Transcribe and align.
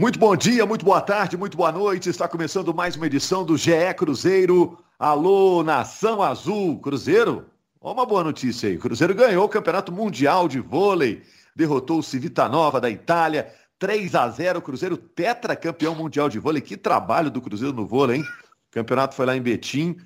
Muito 0.00 0.16
bom 0.16 0.36
dia, 0.36 0.64
muito 0.64 0.84
boa 0.84 1.00
tarde, 1.00 1.36
muito 1.36 1.56
boa 1.56 1.72
noite. 1.72 2.08
Está 2.08 2.28
começando 2.28 2.72
mais 2.72 2.94
uma 2.94 3.06
edição 3.06 3.44
do 3.44 3.56
GE 3.56 3.72
Cruzeiro. 3.96 4.78
Alô, 4.96 5.64
Nação 5.64 6.22
Azul. 6.22 6.78
Cruzeiro, 6.78 7.46
Olha 7.80 7.94
uma 7.94 8.06
boa 8.06 8.22
notícia 8.22 8.68
aí. 8.68 8.78
Cruzeiro 8.78 9.12
ganhou 9.12 9.44
o 9.44 9.48
Campeonato 9.48 9.90
Mundial 9.90 10.46
de 10.46 10.60
Vôlei. 10.60 11.24
Derrotou 11.52 11.98
o 11.98 12.02
Civitanova 12.02 12.80
da 12.80 12.88
Itália. 12.88 13.52
3 13.76 14.14
a 14.14 14.28
0 14.28 14.62
Cruzeiro 14.62 14.96
tetracampeão 14.96 15.96
mundial 15.96 16.28
de 16.28 16.38
vôlei. 16.38 16.62
Que 16.62 16.76
trabalho 16.76 17.28
do 17.28 17.40
Cruzeiro 17.40 17.74
no 17.74 17.84
vôlei, 17.84 18.18
hein? 18.18 18.22
O 18.22 18.70
campeonato 18.70 19.16
foi 19.16 19.26
lá 19.26 19.36
em 19.36 19.42
Betim, 19.42 19.96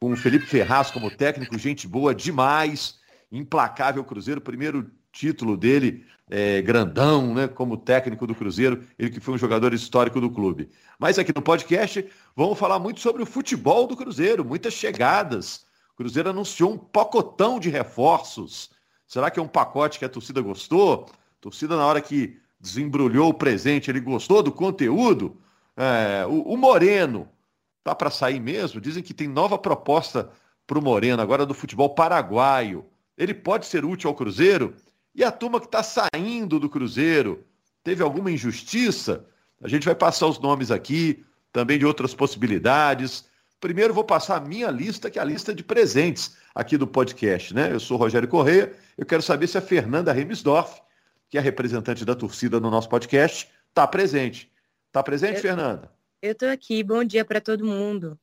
com 0.00 0.10
o 0.10 0.16
Felipe 0.16 0.46
Ferraz 0.46 0.90
como 0.90 1.14
técnico, 1.14 1.58
gente 1.58 1.86
boa 1.86 2.14
demais. 2.14 2.98
Implacável 3.30 4.04
Cruzeiro, 4.04 4.40
primeiro 4.40 4.90
título 5.14 5.56
dele, 5.56 6.04
é, 6.28 6.60
grandão, 6.60 7.32
né, 7.32 7.46
como 7.46 7.76
técnico 7.76 8.26
do 8.26 8.34
Cruzeiro, 8.34 8.82
ele 8.98 9.10
que 9.10 9.20
foi 9.20 9.34
um 9.34 9.38
jogador 9.38 9.72
histórico 9.72 10.20
do 10.20 10.28
clube. 10.28 10.68
Mas 10.98 11.18
aqui 11.18 11.32
no 11.34 11.40
podcast 11.40 12.04
vamos 12.34 12.58
falar 12.58 12.78
muito 12.80 13.00
sobre 13.00 13.22
o 13.22 13.26
futebol 13.26 13.86
do 13.86 13.96
Cruzeiro, 13.96 14.44
muitas 14.44 14.74
chegadas. 14.74 15.64
O 15.92 15.96
Cruzeiro 15.96 16.30
anunciou 16.30 16.72
um 16.72 16.78
pacotão 16.78 17.60
de 17.60 17.70
reforços. 17.70 18.70
Será 19.06 19.30
que 19.30 19.38
é 19.38 19.42
um 19.42 19.48
pacote 19.48 19.98
que 19.98 20.04
a 20.04 20.08
torcida 20.08 20.40
gostou? 20.40 21.06
A 21.08 21.40
torcida, 21.40 21.76
na 21.76 21.86
hora 21.86 22.00
que 22.00 22.36
desembrulhou 22.58 23.28
o 23.28 23.34
presente, 23.34 23.90
ele 23.90 24.00
gostou 24.00 24.42
do 24.42 24.50
conteúdo? 24.50 25.36
É, 25.76 26.26
o, 26.26 26.54
o 26.54 26.56
Moreno, 26.56 27.28
tá 27.84 27.94
para 27.94 28.10
sair 28.10 28.40
mesmo? 28.40 28.80
Dizem 28.80 29.02
que 29.02 29.14
tem 29.14 29.28
nova 29.28 29.56
proposta 29.56 30.30
para 30.66 30.78
o 30.78 30.82
Moreno, 30.82 31.22
agora 31.22 31.46
do 31.46 31.54
futebol 31.54 31.94
paraguaio. 31.94 32.84
Ele 33.16 33.34
pode 33.34 33.66
ser 33.66 33.84
útil 33.84 34.10
ao 34.10 34.16
Cruzeiro? 34.16 34.74
E 35.14 35.22
a 35.22 35.30
turma 35.30 35.60
que 35.60 35.66
está 35.66 35.82
saindo 35.82 36.58
do 36.58 36.68
Cruzeiro, 36.68 37.44
teve 37.84 38.02
alguma 38.02 38.30
injustiça? 38.30 39.24
A 39.62 39.68
gente 39.68 39.84
vai 39.84 39.94
passar 39.94 40.26
os 40.26 40.40
nomes 40.40 40.70
aqui, 40.70 41.24
também 41.52 41.78
de 41.78 41.86
outras 41.86 42.12
possibilidades. 42.12 43.24
Primeiro 43.60 43.94
vou 43.94 44.04
passar 44.04 44.36
a 44.36 44.40
minha 44.40 44.70
lista, 44.70 45.08
que 45.08 45.18
é 45.18 45.22
a 45.22 45.24
lista 45.24 45.54
de 45.54 45.62
presentes 45.62 46.36
aqui 46.52 46.76
do 46.76 46.86
podcast, 46.86 47.54
né? 47.54 47.72
Eu 47.72 47.78
sou 47.78 47.96
Rogério 47.96 48.28
Correia, 48.28 48.72
eu 48.98 49.06
quero 49.06 49.22
saber 49.22 49.46
se 49.46 49.56
a 49.56 49.62
Fernanda 49.62 50.12
Remisdorf, 50.12 50.80
que 51.28 51.38
é 51.38 51.40
representante 51.40 52.04
da 52.04 52.14
torcida 52.14 52.58
no 52.58 52.70
nosso 52.70 52.88
podcast, 52.88 53.48
está 53.68 53.86
presente. 53.86 54.50
Está 54.88 55.02
presente, 55.02 55.36
eu, 55.36 55.42
Fernanda? 55.42 55.90
Eu 56.20 56.32
estou 56.32 56.48
aqui, 56.48 56.82
bom 56.82 57.04
dia 57.04 57.24
para 57.24 57.40
todo 57.40 57.64
mundo. 57.64 58.18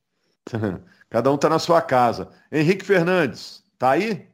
Cada 1.08 1.30
um 1.30 1.36
está 1.36 1.48
na 1.48 1.58
sua 1.58 1.80
casa. 1.80 2.30
Henrique 2.50 2.84
Fernandes, 2.84 3.64
tá 3.78 3.90
aí? 3.90 4.26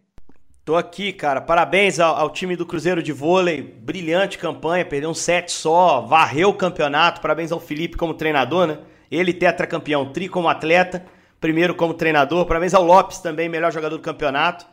Tô 0.69 0.77
aqui, 0.77 1.15
cara. 1.15 1.41
Parabéns 1.41 1.99
ao, 1.99 2.15
ao, 2.15 2.29
time 2.29 2.55
do 2.55 2.67
Cruzeiro 2.67 3.03
de 3.03 3.11
vôlei. 3.11 3.63
Brilhante 3.63 4.37
campanha, 4.37 4.85
perdeu 4.85 5.09
um 5.09 5.15
set 5.15 5.51
só, 5.51 6.03
varreu 6.03 6.51
o 6.51 6.55
campeonato. 6.55 7.23
Parabéns 7.23 7.51
ao 7.51 7.59
Felipe 7.59 7.97
como 7.97 8.13
treinador, 8.13 8.67
né? 8.67 8.79
Ele 9.11 9.33
tetracampeão, 9.33 10.13
tri 10.13 10.29
como 10.29 10.47
atleta, 10.47 11.07
primeiro 11.41 11.75
como 11.75 11.95
treinador. 11.95 12.45
Parabéns 12.45 12.75
ao 12.75 12.85
Lopes 12.85 13.17
também, 13.21 13.49
melhor 13.49 13.73
jogador 13.73 13.97
do 13.97 14.03
campeonato. 14.03 14.67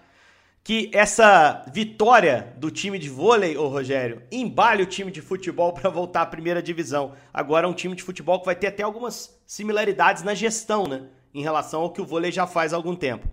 Que 0.62 0.92
essa 0.94 1.64
vitória 1.72 2.54
do 2.58 2.70
time 2.70 3.00
de 3.00 3.10
vôlei, 3.10 3.56
ô 3.56 3.70
Rogério, 3.70 4.22
embale 4.30 4.84
o 4.84 4.88
time 4.88 5.10
de 5.10 5.22
futebol 5.22 5.72
para 5.80 5.90
voltar 5.90 6.24
à 6.24 6.26
primeira 6.26 6.62
divisão. 6.62 7.14
Agora 7.34 7.68
é 7.68 7.70
um 7.70 7.74
time 7.74 7.96
de 7.96 8.04
futebol 8.04 8.42
que 8.42 8.46
vai 8.46 8.56
ter 8.58 8.68
até 8.68 8.84
algumas 8.84 9.40
similaridades 9.48 10.24
na 10.24 10.34
gestão, 10.34 10.88
né? 10.90 11.04
Em 11.34 11.42
relação 11.42 11.84
ao 11.84 11.92
que 11.92 12.02
o 12.02 12.06
vôlei 12.06 12.34
já 12.34 12.46
faz 12.46 12.74
há 12.74 12.76
algum 12.76 12.98
tempo. 12.98 13.30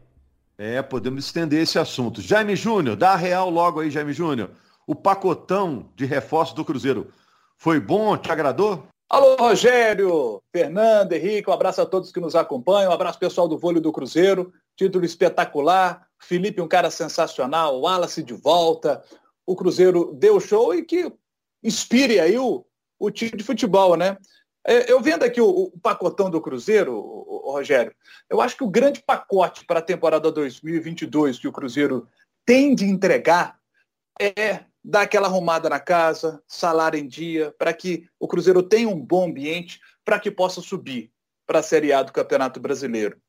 É, 0.58 0.80
podemos 0.82 1.24
estender 1.24 1.62
esse 1.62 1.78
assunto. 1.78 2.20
Jaime 2.20 2.54
Júnior, 2.54 2.96
dá 2.96 3.16
real 3.16 3.50
logo 3.50 3.80
aí, 3.80 3.90
Jaime 3.90 4.12
Júnior. 4.12 4.50
O 4.86 4.94
pacotão 4.94 5.90
de 5.96 6.04
reforço 6.04 6.54
do 6.54 6.64
Cruzeiro 6.64 7.12
foi 7.56 7.80
bom? 7.80 8.16
Te 8.16 8.30
agradou? 8.30 8.86
Alô, 9.08 9.36
Rogério, 9.36 10.42
Fernando, 10.50 11.12
Henrique, 11.12 11.50
um 11.50 11.52
abraço 11.52 11.82
a 11.82 11.86
todos 11.86 12.10
que 12.10 12.18
nos 12.18 12.34
acompanham, 12.34 12.90
um 12.90 12.94
abraço 12.94 13.18
pessoal 13.18 13.46
do 13.46 13.58
vôlei 13.58 13.80
do 13.80 13.92
Cruzeiro, 13.92 14.52
título 14.74 15.04
espetacular, 15.04 16.06
Felipe 16.18 16.62
um 16.62 16.66
cara 16.66 16.90
sensacional, 16.90 17.78
Wallace 17.78 18.22
de 18.22 18.32
volta, 18.32 19.02
o 19.44 19.54
Cruzeiro 19.54 20.14
deu 20.14 20.40
show 20.40 20.74
e 20.74 20.82
que 20.82 21.12
inspire 21.62 22.20
aí 22.20 22.38
o, 22.38 22.64
o 22.98 23.10
time 23.10 23.32
de 23.32 23.44
futebol, 23.44 23.96
né? 23.96 24.16
É, 24.66 24.90
eu 24.90 25.00
vendo 25.00 25.24
aqui 25.24 25.40
o, 25.40 25.48
o 25.48 25.78
pacotão 25.78 26.30
do 26.30 26.40
Cruzeiro, 26.40 27.21
Rogério, 27.50 27.94
eu 28.30 28.40
acho 28.40 28.56
que 28.56 28.64
o 28.64 28.70
grande 28.70 29.02
pacote 29.02 29.64
para 29.64 29.80
a 29.80 29.82
temporada 29.82 30.30
2022 30.30 31.38
que 31.38 31.48
o 31.48 31.52
Cruzeiro 31.52 32.06
tem 32.46 32.74
de 32.74 32.84
entregar 32.84 33.58
é 34.20 34.64
dar 34.84 35.02
aquela 35.02 35.28
arrumada 35.28 35.68
na 35.68 35.80
casa, 35.80 36.42
salário 36.46 36.98
em 36.98 37.06
dia, 37.06 37.54
para 37.58 37.72
que 37.72 38.06
o 38.18 38.28
Cruzeiro 38.28 38.62
tenha 38.62 38.88
um 38.88 39.00
bom 39.00 39.26
ambiente, 39.26 39.80
para 40.04 40.18
que 40.18 40.30
possa 40.30 40.60
subir 40.60 41.10
para 41.46 41.60
a 41.60 41.62
Série 41.62 41.92
A 41.92 42.02
do 42.02 42.12
Campeonato 42.12 42.60
Brasileiro. 42.60 43.20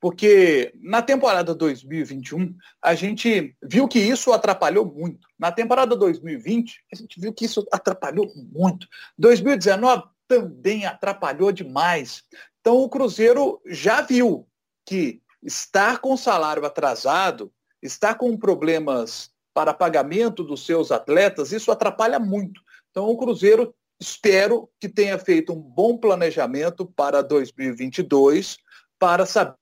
Porque 0.00 0.72
na 0.80 1.00
temporada 1.00 1.54
2021, 1.54 2.56
a 2.82 2.92
gente 2.92 3.56
viu 3.62 3.86
que 3.86 4.00
isso 4.00 4.32
atrapalhou 4.32 4.84
muito. 4.84 5.28
Na 5.38 5.52
temporada 5.52 5.94
2020, 5.94 6.84
a 6.92 6.96
gente 6.96 7.20
viu 7.20 7.32
que 7.32 7.44
isso 7.44 7.64
atrapalhou 7.70 8.28
muito. 8.52 8.88
2019, 9.16 10.02
também 10.26 10.86
atrapalhou 10.86 11.52
demais. 11.52 12.24
Então 12.62 12.76
o 12.76 12.88
Cruzeiro 12.88 13.60
já 13.66 14.00
viu 14.00 14.48
que 14.86 15.20
estar 15.42 15.98
com 15.98 16.16
salário 16.16 16.64
atrasado, 16.64 17.52
estar 17.82 18.14
com 18.14 18.38
problemas 18.38 19.30
para 19.52 19.74
pagamento 19.74 20.44
dos 20.44 20.64
seus 20.64 20.90
atletas, 20.90 21.52
isso 21.52 21.70
atrapalha 21.70 22.18
muito. 22.18 22.62
Então 22.90 23.08
o 23.08 23.18
Cruzeiro 23.18 23.74
espero 24.00 24.70
que 24.80 24.88
tenha 24.88 25.18
feito 25.18 25.52
um 25.52 25.60
bom 25.60 25.98
planejamento 25.98 26.86
para 26.86 27.20
2022 27.20 28.58
para 28.98 29.26
saber 29.26 29.56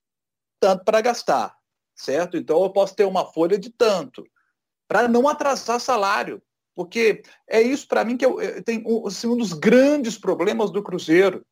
tanto 0.60 0.84
para 0.84 1.00
gastar, 1.00 1.56
certo? 1.94 2.36
Então 2.36 2.62
eu 2.62 2.70
posso 2.70 2.94
ter 2.94 3.04
uma 3.04 3.24
folha 3.24 3.58
de 3.58 3.70
tanto 3.70 4.22
para 4.86 5.08
não 5.08 5.26
atrasar 5.26 5.80
salário. 5.80 6.42
Porque 6.74 7.22
é 7.48 7.60
isso 7.60 7.88
para 7.88 8.04
mim 8.04 8.16
que 8.16 8.24
eu, 8.24 8.40
eu 8.40 8.62
tenho 8.62 9.06
assim, 9.06 9.26
um 9.26 9.36
dos 9.36 9.52
grandes 9.52 10.18
problemas 10.18 10.70
do 10.70 10.82
Cruzeiro. 10.82 11.44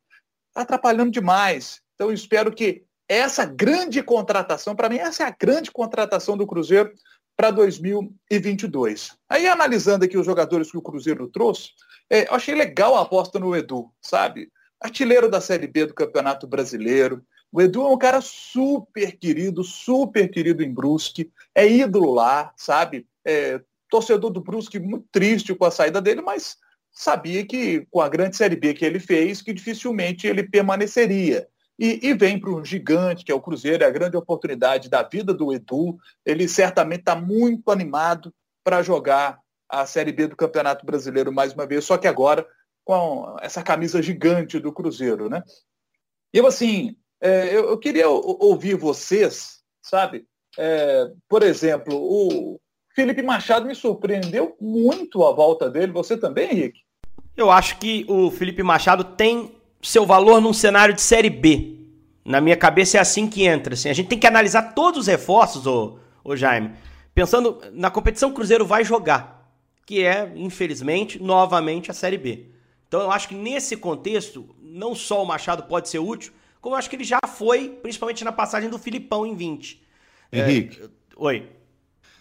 Atrapalhando 0.59 1.13
demais. 1.13 1.81
Então 1.95 2.13
espero 2.13 2.53
que 2.53 2.83
essa 3.09 3.45
grande 3.45 4.03
contratação, 4.03 4.75
para 4.75 4.89
mim, 4.89 4.97
essa 4.97 5.23
é 5.23 5.27
a 5.27 5.37
grande 5.39 5.71
contratação 5.71 6.37
do 6.37 6.47
Cruzeiro 6.47 6.93
para 7.37 7.53
2022. 7.53 9.17
Aí, 9.29 9.47
analisando 9.47 10.05
aqui 10.05 10.19
os 10.19 10.27
jogadores 10.27 10.69
que 10.69 10.77
o 10.77 10.83
Cruzeiro 10.83 11.29
trouxe, 11.29 11.71
é, 12.11 12.29
eu 12.29 12.35
achei 12.35 12.57
legal 12.57 12.97
a 12.97 13.03
aposta 13.03 13.39
no 13.39 13.55
Edu, 13.55 13.89
sabe? 14.03 14.51
Artilheiro 14.81 15.31
da 15.31 15.41
Série 15.41 15.69
B 15.69 15.87
do 15.87 15.95
Campeonato 15.95 16.45
Brasileiro. 16.47 17.25
O 17.53 17.63
Edu 17.63 17.83
é 17.83 17.91
um 17.91 17.99
cara 17.99 18.21
super 18.21 19.17
querido, 19.17 19.63
super 19.63 20.29
querido 20.29 20.65
em 20.65 20.75
Brusque, 20.75 21.31
é 21.55 21.69
ídolo 21.69 22.13
lá, 22.13 22.53
sabe? 22.57 23.07
É, 23.25 23.61
torcedor 23.89 24.31
do 24.31 24.41
Brusque 24.41 24.81
muito 24.81 25.07
triste 25.13 25.55
com 25.55 25.65
a 25.65 25.71
saída 25.71 26.03
dele, 26.03 26.21
mas 26.21 26.57
sabia 26.99 27.47
que 27.47 27.87
com 27.93 28.01
a 28.01 28.09
grande 28.09 28.37
Série 28.37 28.57
B 28.57 28.75
que 28.75 28.85
ele 28.85 28.99
fez, 28.99 29.41
que 29.41 29.53
dificilmente 29.53 30.27
ele 30.27 30.43
permaneceria. 30.43 31.47
E, 31.79 32.09
e 32.09 32.13
vem 32.13 32.41
para 32.41 32.51
um 32.51 32.65
gigante, 32.65 33.25
que 33.25 33.31
é 33.31 33.35
o 33.35 33.41
Cruzeiro, 33.41 33.85
é 33.85 33.87
a 33.87 33.91
grande 33.91 34.17
oportunidade 34.17 34.91
da 34.91 35.05
vida 35.05 35.33
do 35.33 35.53
Edu. 35.53 35.97
Ele 36.27 36.49
certamente 36.49 37.01
está 37.01 37.15
muito 37.15 37.71
animado 37.71 38.35
para 38.65 38.83
jogar 38.83 39.39
a 39.69 39.87
Série 39.87 40.11
B 40.11 40.27
do 40.27 40.35
Campeonato 40.35 40.85
Brasileiro 40.85 41.31
mais 41.33 41.53
uma 41.53 41.67
vez, 41.67 41.85
só 41.85 41.97
que 41.97 42.09
agora 42.09 42.45
com 42.85 43.37
essa 43.41 43.63
camisa 43.63 44.03
gigante 44.03 44.59
do 44.59 44.73
Cruzeiro, 44.73 45.29
né? 45.29 45.45
E 46.35 46.39
eu, 46.39 46.47
assim, 46.49 46.97
é, 47.21 47.55
eu, 47.55 47.69
eu, 47.69 47.79
queria 47.79 48.09
ouvir 48.09 48.75
vocês, 48.75 49.63
sabe? 49.81 50.27
É, 50.59 51.13
por 51.29 51.45
exemplo, 51.45 51.95
o, 51.95 52.59
Felipe 52.93 53.23
Machado 53.23 53.67
me 53.67 53.75
surpreendeu 53.77 54.57
muito 54.61 55.25
a 55.25 55.33
volta 55.33 55.71
dele. 55.71 55.93
Você 55.93 56.17
também, 56.17 56.51
Henrique? 56.51 56.88
Eu 57.39 57.53
acho 57.53 57.79
que 57.79 58.05
o 58.09 58.33
Felipe 58.33 58.65
Machado 58.65 59.05
tem 59.05 59.53
seu 59.81 60.05
valor 60.05 60.41
num 60.41 60.53
cenário 60.53 60.93
de 60.93 61.01
Série 61.01 61.31
B. 61.31 61.77
Na 62.25 62.41
minha 62.41 62.57
cabeça 62.57 62.99
é 62.99 63.01
assim 63.01 63.29
que 63.29 63.47
entra. 63.47 63.75
Assim. 63.75 63.89
A 63.89 63.93
gente 63.93 64.09
tem 64.09 64.19
que 64.19 64.27
analisar 64.27 64.75
todos 64.75 65.03
os 65.03 65.07
reforços, 65.07 65.65
ô, 65.65 66.01
ô 66.25 66.35
Jaime, 66.35 66.73
pensando 67.15 67.61
na 67.73 67.93
competição 67.93 68.31
o 68.31 68.33
Cruzeiro 68.33 68.67
vai 68.67 68.83
jogar, 68.83 69.49
que 69.87 70.05
é, 70.05 70.33
infelizmente, 70.35 71.23
novamente 71.23 71.93
a 71.93 71.95
Série 71.95 72.19
B. 72.19 72.47
Então 72.89 73.03
eu 73.03 73.13
acho 73.13 73.29
que 73.29 73.37
nesse 73.37 73.77
contexto, 73.77 74.53
não 74.61 74.93
só 74.97 75.23
o 75.23 75.27
Machado 75.27 75.63
pode 75.63 75.89
ser 75.89 76.01
útil, 76.01 76.33
como 76.61 76.75
eu 76.75 76.79
acho 76.81 76.91
que 76.91 76.97
ele 76.97 77.05
já 77.05 77.21
foi, 77.25 77.69
principalmente 77.69 78.25
na 78.25 78.33
passagem 78.33 78.69
do 78.69 78.81
Filipão 78.81 79.25
em 79.25 79.37
20. 79.37 79.81
Henrique. 80.33 80.83
É, 80.83 80.89
oi. 81.15 81.49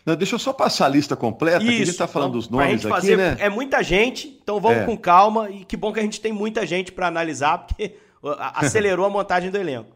Não, 0.07 0.15
deixa 0.15 0.35
eu 0.35 0.39
só 0.39 0.53
passar 0.53 0.85
a 0.85 0.87
lista 0.87 1.17
completa, 1.17 1.57
Isso, 1.57 1.67
que 1.67 1.75
a 1.75 1.79
gente 1.79 1.89
está 1.89 2.07
falando 2.07 2.29
então, 2.29 2.39
dos 2.39 2.49
nomes 2.49 2.85
aqui, 2.85 2.87
fazer, 2.87 3.17
né? 3.17 3.35
É 3.41 3.49
muita 3.49 3.83
gente, 3.83 4.39
então 4.41 4.57
vamos 4.57 4.77
é. 4.77 4.85
com 4.85 4.97
calma. 4.97 5.49
E 5.49 5.65
que 5.65 5.75
bom 5.75 5.91
que 5.91 5.99
a 5.99 6.03
gente 6.03 6.21
tem 6.21 6.31
muita 6.31 6.65
gente 6.65 6.93
para 6.93 7.07
analisar, 7.07 7.57
porque 7.57 7.97
acelerou 8.55 9.05
a 9.05 9.09
montagem 9.09 9.51
do 9.51 9.57
elenco. 9.57 9.93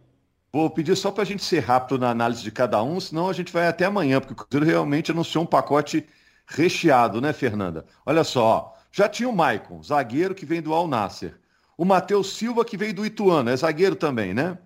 Vou 0.52 0.69
pedir 0.69 0.98
só 0.98 1.12
para 1.12 1.24
a 1.24 1.25
gente 1.25 1.42
ser 1.42 1.60
rápido 1.60 1.98
na 1.98 2.10
análise 2.10 2.44
de 2.44 2.52
cada 2.52 2.84
um, 2.84 3.00
senão 3.00 3.30
a 3.30 3.34
gente 3.34 3.54
vai 3.54 3.69
até 3.69 3.86
amanhã, 3.86 4.19
porque 4.19 4.34
o 4.34 4.36
Cruzeiro 4.36 4.66
realmente 4.66 5.12
anunciou 5.12 5.46
um 5.46 5.48
pacote 5.48 6.06
recheado, 6.46 7.22
né, 7.22 7.31
Fernanda? 7.31 7.86
Olha 8.06 8.25
só, 8.25 8.78
já 8.92 9.08
tinha 9.08 9.30
o 9.30 9.34
Maicon, 9.34 9.81
zagueiro 9.81 10.36
que 10.36 10.46
vem 10.46 10.62
do 10.62 10.74
Al 10.74 10.90
Nasser. 10.90 11.36
O 11.78 11.86
Matheus 11.86 12.36
Silva, 12.36 12.66
que 12.66 12.75
veio 12.75 12.94
do 12.94 13.06
Ituano, 13.06 13.50
é 13.50 13.56
zagueiro 13.56 13.96
também, 13.96 14.34
né? 14.34 14.58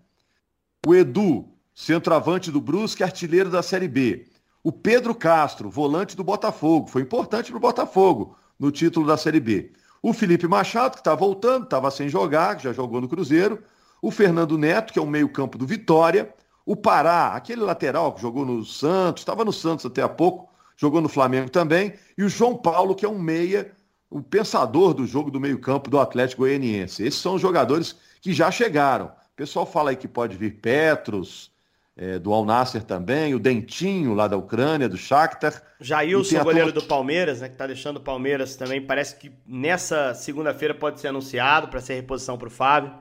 O 0.88 0.96
Edu, 0.96 1.48
centroavante 1.72 2.50
do 2.50 2.60
Brusque, 2.60 3.04
artilheiro 3.04 3.52
da 3.52 3.62
Série 3.62 3.88
B. 3.88 4.26
O 4.66 4.72
Pedro 4.72 5.14
Castro, 5.14 5.70
volante 5.70 6.18
do 6.18 6.24
Botafogo, 6.24 6.88
foi 6.88 7.04
importante 7.04 7.52
para 7.52 7.58
o 7.58 7.62
Botafogo 7.62 8.36
no 8.60 8.72
título 8.72 9.06
da 9.06 9.16
Série 9.16 9.40
B. 9.40 9.72
O 10.02 10.12
Felipe 10.12 10.48
Machado, 10.48 10.94
que 10.94 11.02
está 11.02 11.14
voltando, 11.14 11.66
estava 11.66 11.92
sem 11.92 12.10
jogar, 12.10 12.60
já 12.60 12.74
jogou 12.74 13.00
no 13.00 13.08
Cruzeiro. 13.08 13.62
O 14.02 14.10
Fernando 14.10 14.58
Neto, 14.58 14.92
que 14.92 14.98
é 14.98 15.02
o 15.04 15.06
meio-campo 15.06 15.56
do 15.60 15.68
Vitória. 15.68 16.34
O 16.66 16.76
Pará, 16.76 17.36
aquele 17.36 17.62
lateral 17.62 18.12
que 18.14 18.24
jogou 18.24 18.44
no 18.44 18.66
Santos, 18.66 19.22
estava 19.22 19.46
no 19.46 19.54
Santos 19.54 19.86
até 19.86 20.02
há 20.02 20.10
pouco, 20.10 20.50
jogou 20.76 21.00
no 21.00 21.10
Flamengo 21.10 21.52
também. 21.52 21.94
E 22.18 22.24
o 22.24 22.28
João 22.28 22.58
Paulo, 22.58 22.96
que 22.96 23.06
é 23.06 23.10
um 23.10 23.20
meia, 23.20 23.72
o 24.10 24.20
pensador 24.20 24.96
do 24.96 25.06
jogo 25.06 25.30
do 25.30 25.40
meio-campo 25.40 25.92
do 25.92 26.00
Atlético 26.00 26.42
Goianiense. 26.42 27.06
Esses 27.06 27.22
são 27.22 27.36
os 27.36 27.42
jogadores 27.42 27.96
que 28.20 28.34
já 28.34 28.50
chegaram. 28.50 29.06
O 29.06 29.36
pessoal 29.36 29.68
fala 29.68 29.92
aí 29.92 29.96
que 29.96 30.08
pode 30.08 30.36
vir 30.36 30.60
Petros, 30.60 31.52
é, 31.98 32.20
do 32.20 32.34
Al 32.34 32.44
Nasser 32.44 32.84
também, 32.84 33.34
o 33.34 33.40
Dentinho 33.40 34.14
lá 34.14 34.28
da 34.28 34.36
Ucrânia, 34.36 34.90
do 34.90 34.98
Shakhtar. 34.98 35.62
Jailson, 35.80 36.44
goleiro 36.44 36.72
do 36.72 36.84
Palmeiras, 36.84 37.42
né, 37.42 37.48
que 37.48 37.54
está 37.54 37.66
deixando 37.66 37.98
o 37.98 38.02
Palmeiras 38.02 38.56
também. 38.56 38.82
Parece 38.82 39.16
que 39.16 39.32
nessa 39.48 40.14
segunda-feira 40.14 40.74
pode 40.74 41.00
ser 41.00 41.08
anunciado 41.08 41.70
para 41.70 41.80
ser 41.80 41.96
reposição 41.96 42.38
para 42.38 42.48
o 42.48 42.52
Fábio. 42.52 42.94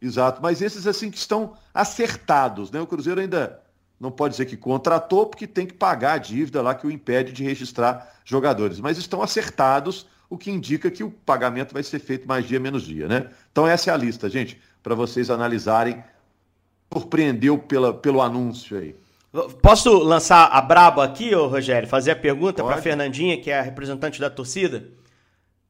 Exato, 0.00 0.40
mas 0.40 0.62
esses 0.62 0.86
assim 0.86 1.10
que 1.10 1.16
estão 1.16 1.54
acertados, 1.72 2.70
né? 2.70 2.80
O 2.80 2.86
Cruzeiro 2.86 3.20
ainda 3.20 3.60
não 3.98 4.10
pode 4.10 4.32
dizer 4.32 4.44
que 4.44 4.56
contratou, 4.56 5.26
porque 5.26 5.46
tem 5.46 5.66
que 5.66 5.72
pagar 5.72 6.12
a 6.12 6.18
dívida 6.18 6.60
lá 6.60 6.74
que 6.74 6.86
o 6.86 6.90
impede 6.90 7.32
de 7.32 7.42
registrar 7.42 8.14
jogadores. 8.24 8.78
Mas 8.78 8.98
estão 8.98 9.22
acertados, 9.22 10.06
o 10.28 10.36
que 10.36 10.50
indica 10.50 10.90
que 10.90 11.02
o 11.02 11.10
pagamento 11.10 11.72
vai 11.72 11.82
ser 11.82 11.98
feito 11.98 12.28
mais 12.28 12.46
dia 12.46 12.60
menos 12.60 12.82
dia, 12.82 13.08
né? 13.08 13.30
Então 13.50 13.66
essa 13.66 13.90
é 13.90 13.94
a 13.94 13.96
lista, 13.96 14.28
gente 14.28 14.60
para 14.86 14.94
vocês 14.94 15.30
analisarem. 15.30 16.00
Surpreendeu 16.92 17.58
pela, 17.58 17.92
pelo 17.92 18.22
anúncio 18.22 18.78
aí. 18.78 18.96
Posso 19.60 19.90
lançar 19.98 20.46
a 20.46 20.60
braba 20.60 21.04
aqui, 21.04 21.34
ô 21.34 21.46
Rogério? 21.46 21.88
Fazer 21.88 22.12
a 22.12 22.16
pergunta 22.16 22.64
para 22.64 22.80
Fernandinha, 22.80 23.40
que 23.40 23.50
é 23.50 23.58
a 23.58 23.62
representante 23.62 24.20
da 24.20 24.30
torcida? 24.30 24.88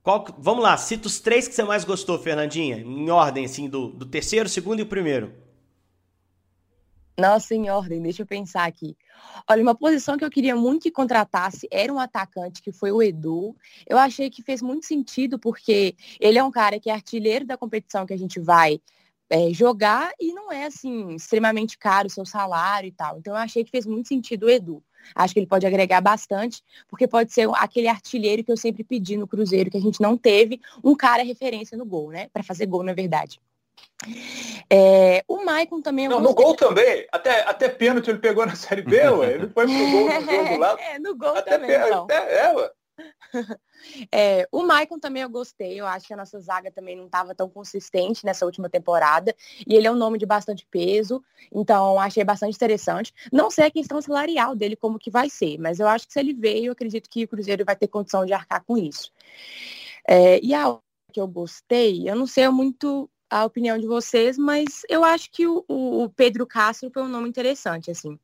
Qual, 0.02 0.24
vamos 0.38 0.62
lá, 0.62 0.76
cita 0.76 1.08
os 1.08 1.18
três 1.18 1.48
que 1.48 1.54
você 1.54 1.64
mais 1.64 1.84
gostou, 1.84 2.16
Fernandinha, 2.16 2.78
em 2.78 3.10
ordem, 3.10 3.44
assim, 3.44 3.68
do, 3.68 3.88
do 3.88 4.06
terceiro, 4.06 4.48
segundo 4.48 4.78
e 4.78 4.82
o 4.82 4.86
primeiro. 4.86 5.32
Nossa, 7.18 7.54
em 7.54 7.68
ordem, 7.70 8.00
deixa 8.00 8.22
eu 8.22 8.26
pensar 8.26 8.66
aqui. 8.66 8.96
Olha, 9.48 9.62
uma 9.62 9.74
posição 9.74 10.16
que 10.16 10.24
eu 10.24 10.30
queria 10.30 10.54
muito 10.54 10.82
que 10.82 10.90
contratasse 10.90 11.66
era 11.72 11.92
um 11.92 11.98
atacante, 11.98 12.62
que 12.62 12.70
foi 12.70 12.92
o 12.92 13.02
Edu. 13.02 13.56
Eu 13.84 13.98
achei 13.98 14.30
que 14.30 14.42
fez 14.42 14.60
muito 14.60 14.86
sentido, 14.86 15.38
porque 15.38 15.96
ele 16.20 16.38
é 16.38 16.44
um 16.44 16.50
cara 16.52 16.78
que 16.78 16.90
é 16.90 16.92
artilheiro 16.92 17.44
da 17.44 17.56
competição 17.56 18.06
que 18.06 18.12
a 18.12 18.18
gente 18.18 18.38
vai 18.38 18.80
é, 19.30 19.52
jogar 19.52 20.12
e 20.20 20.32
não 20.32 20.52
é 20.52 20.66
assim 20.66 21.14
extremamente 21.14 21.78
caro 21.78 22.06
o 22.06 22.10
seu 22.10 22.24
salário 22.24 22.88
e 22.88 22.92
tal. 22.92 23.18
Então 23.18 23.34
eu 23.34 23.38
achei 23.38 23.64
que 23.64 23.70
fez 23.70 23.86
muito 23.86 24.08
sentido 24.08 24.46
o 24.46 24.50
Edu. 24.50 24.82
Acho 25.14 25.34
que 25.34 25.40
ele 25.40 25.46
pode 25.46 25.66
agregar 25.66 26.00
bastante, 26.00 26.62
porque 26.88 27.06
pode 27.06 27.32
ser 27.32 27.48
aquele 27.54 27.88
artilheiro 27.88 28.42
que 28.42 28.50
eu 28.50 28.56
sempre 28.56 28.82
pedi 28.82 29.16
no 29.16 29.26
Cruzeiro, 29.26 29.70
que 29.70 29.76
a 29.76 29.80
gente 29.80 30.00
não 30.00 30.16
teve, 30.16 30.60
um 30.82 30.96
cara 30.96 31.22
referência 31.22 31.78
no 31.78 31.84
gol, 31.84 32.10
né? 32.10 32.28
Para 32.32 32.42
fazer 32.42 32.66
gol, 32.66 32.82
na 32.82 32.92
verdade. 32.92 33.40
É, 34.68 35.24
o 35.26 35.44
Maicon 35.44 35.80
também. 35.80 36.08
Não, 36.08 36.20
no 36.20 36.34
gol 36.34 36.54
também. 36.54 37.06
Até, 37.12 37.42
até 37.42 37.68
pênalti 37.68 38.08
ele 38.08 38.18
pegou 38.18 38.44
na 38.44 38.54
Série 38.54 38.82
B, 38.82 38.96
ué. 39.08 39.32
Ele 39.34 39.48
foi 39.48 39.66
pro 39.66 39.90
gol 39.90 40.04
no 40.04 40.20
jogo 40.20 40.56
lá. 40.58 40.76
É, 40.80 40.98
no 40.98 41.16
gol 41.16 41.36
até 41.36 41.58
também. 41.58 41.76
Então. 41.76 42.04
Até, 42.04 42.46
é, 42.46 42.52
ué. 42.52 42.70
É, 44.10 44.48
o 44.50 44.62
Maicon 44.62 44.98
também 44.98 45.22
eu 45.22 45.28
gostei, 45.28 45.78
eu 45.78 45.86
acho 45.86 46.06
que 46.06 46.14
a 46.14 46.16
nossa 46.16 46.40
zaga 46.40 46.70
também 46.70 46.96
não 46.96 47.06
estava 47.06 47.34
tão 47.34 47.48
consistente 47.48 48.24
nessa 48.24 48.44
última 48.44 48.68
temporada, 48.68 49.34
e 49.66 49.74
ele 49.74 49.86
é 49.86 49.92
um 49.92 49.96
nome 49.96 50.18
de 50.18 50.24
bastante 50.26 50.66
peso, 50.70 51.22
então 51.52 52.00
achei 52.00 52.24
bastante 52.24 52.56
interessante. 52.56 53.12
Não 53.32 53.50
sei 53.50 53.66
a 53.66 53.70
questão 53.70 54.00
salarial 54.00 54.56
dele, 54.56 54.76
como 54.76 54.98
que 54.98 55.10
vai 55.10 55.28
ser, 55.28 55.58
mas 55.58 55.78
eu 55.78 55.86
acho 55.86 56.06
que 56.06 56.12
se 56.12 56.20
ele 56.20 56.32
veio, 56.32 56.66
eu 56.66 56.72
acredito 56.72 57.08
que 57.08 57.24
o 57.24 57.28
Cruzeiro 57.28 57.64
vai 57.64 57.76
ter 57.76 57.88
condição 57.88 58.24
de 58.24 58.32
arcar 58.32 58.64
com 58.64 58.76
isso. 58.76 59.12
É, 60.08 60.40
e 60.42 60.54
a 60.54 60.78
que 61.12 61.20
eu 61.20 61.26
gostei, 61.26 62.08
eu 62.08 62.14
não 62.14 62.26
sei 62.26 62.48
muito 62.48 63.08
a 63.30 63.44
opinião 63.44 63.78
de 63.78 63.86
vocês, 63.86 64.36
mas 64.36 64.82
eu 64.88 65.02
acho 65.02 65.30
que 65.30 65.46
o, 65.46 65.64
o 65.68 66.10
Pedro 66.10 66.46
Castro 66.46 66.90
foi 66.92 67.02
um 67.02 67.08
nome 67.08 67.28
interessante, 67.28 67.90
assim. 67.90 68.18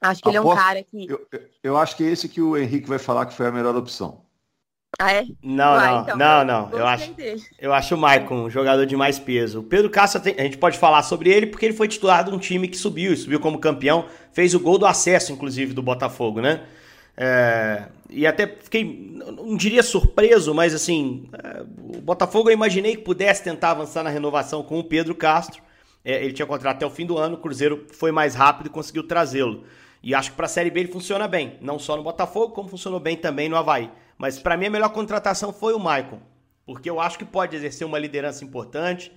Acho 0.00 0.22
que 0.22 0.28
Aposto, 0.28 0.28
ele 0.28 0.36
é 0.36 0.40
um 0.40 0.56
cara 0.56 0.82
que. 0.82 1.06
Eu, 1.10 1.26
eu, 1.62 1.76
acho 1.76 1.96
que 1.96 2.04
é 2.04 2.08
esse 2.08 2.28
que 2.28 2.40
o 2.40 2.56
Henrique 2.56 2.88
vai 2.88 2.98
falar 2.98 3.26
que 3.26 3.34
foi 3.34 3.46
a 3.46 3.52
melhor 3.52 3.76
opção. 3.76 4.22
Ah, 4.98 5.12
é? 5.12 5.24
Não, 5.42 5.76
não, 5.76 6.02
então, 6.02 6.16
não, 6.16 6.44
não. 6.44 6.70
Eu 6.70 6.86
acho, 6.86 7.14
eu 7.58 7.72
acho 7.72 7.94
o 7.94 7.98
Maicon 7.98 8.44
um 8.44 8.50
jogador 8.50 8.86
de 8.86 8.96
mais 8.96 9.18
peso. 9.18 9.60
O 9.60 9.62
Pedro 9.62 9.90
Castro, 9.90 10.22
a 10.22 10.42
gente 10.42 10.58
pode 10.58 10.78
falar 10.78 11.02
sobre 11.02 11.30
ele 11.30 11.46
porque 11.46 11.66
ele 11.66 11.74
foi 11.74 11.88
titular 11.88 12.24
de 12.24 12.30
um 12.30 12.38
time 12.38 12.68
que 12.68 12.76
subiu, 12.76 13.16
subiu 13.16 13.40
como 13.40 13.58
campeão, 13.58 14.06
fez 14.32 14.54
o 14.54 14.60
gol 14.60 14.78
do 14.78 14.86
acesso, 14.86 15.32
inclusive, 15.32 15.72
do 15.72 15.82
Botafogo, 15.82 16.40
né? 16.40 16.62
É, 17.16 17.84
e 18.10 18.26
até 18.26 18.46
fiquei, 18.46 19.12
não 19.14 19.56
diria 19.56 19.82
surpreso, 19.82 20.52
mas 20.54 20.74
assim, 20.74 21.28
é, 21.32 21.62
o 21.96 22.00
Botafogo 22.00 22.48
eu 22.48 22.54
imaginei 22.54 22.96
que 22.96 23.02
pudesse 23.02 23.42
tentar 23.42 23.72
avançar 23.72 24.02
na 24.02 24.10
renovação 24.10 24.62
com 24.62 24.78
o 24.78 24.84
Pedro 24.84 25.14
Castro. 25.14 25.62
É, 26.04 26.22
ele 26.22 26.32
tinha 26.32 26.46
contrato 26.46 26.76
até 26.76 26.86
o 26.86 26.90
fim 26.90 27.06
do 27.06 27.16
ano, 27.16 27.36
o 27.36 27.38
Cruzeiro 27.38 27.86
foi 27.92 28.12
mais 28.12 28.34
rápido 28.34 28.66
e 28.66 28.70
conseguiu 28.70 29.04
trazê-lo. 29.04 29.64
E 30.04 30.14
acho 30.14 30.32
que 30.32 30.36
para 30.36 30.44
a 30.44 30.48
Série 30.50 30.70
B 30.70 30.80
ele 30.80 30.92
funciona 30.92 31.26
bem, 31.26 31.56
não 31.62 31.78
só 31.78 31.96
no 31.96 32.02
Botafogo, 32.02 32.52
como 32.52 32.68
funcionou 32.68 33.00
bem 33.00 33.16
também 33.16 33.48
no 33.48 33.56
Havaí. 33.56 33.90
Mas 34.18 34.38
para 34.38 34.54
mim 34.54 34.66
a 34.66 34.70
melhor 34.70 34.90
contratação 34.90 35.50
foi 35.50 35.72
o 35.72 35.78
Maicon, 35.78 36.20
porque 36.66 36.90
eu 36.90 37.00
acho 37.00 37.18
que 37.18 37.24
pode 37.24 37.56
exercer 37.56 37.86
uma 37.86 37.98
liderança 37.98 38.44
importante. 38.44 39.10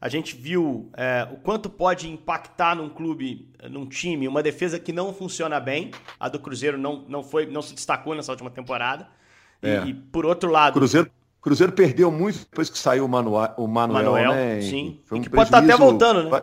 A 0.00 0.08
gente 0.08 0.34
viu 0.34 0.90
é, 0.96 1.28
o 1.30 1.36
quanto 1.36 1.68
pode 1.68 2.08
impactar 2.08 2.74
num 2.74 2.88
clube, 2.88 3.50
num 3.68 3.84
time, 3.86 4.26
uma 4.26 4.42
defesa 4.42 4.80
que 4.80 4.94
não 4.94 5.12
funciona 5.12 5.60
bem. 5.60 5.90
A 6.18 6.26
do 6.26 6.40
Cruzeiro 6.40 6.78
não, 6.78 7.04
não, 7.06 7.22
foi, 7.22 7.44
não 7.44 7.60
se 7.60 7.74
destacou 7.74 8.14
nessa 8.14 8.32
última 8.32 8.50
temporada. 8.50 9.06
É. 9.60 9.82
E, 9.84 9.90
e, 9.90 9.94
por 9.94 10.24
outro 10.24 10.50
lado. 10.50 10.72
Cruzeiro, 10.72 11.10
Cruzeiro 11.42 11.72
perdeu 11.74 12.10
muito 12.10 12.38
depois 12.38 12.70
que 12.70 12.78
saiu 12.78 13.04
o, 13.04 13.08
Manuel, 13.08 13.52
o 13.58 13.66
Manuel, 13.66 14.12
Manuel 14.12 14.32
né? 14.32 14.62
Sim. 14.62 15.00
Foi 15.04 15.18
um 15.18 15.20
e 15.20 15.24
que 15.24 15.28
pode 15.28 15.48
estar 15.48 15.58
tá 15.60 15.64
até 15.66 15.76
voltando, 15.76 16.30
né? 16.30 16.42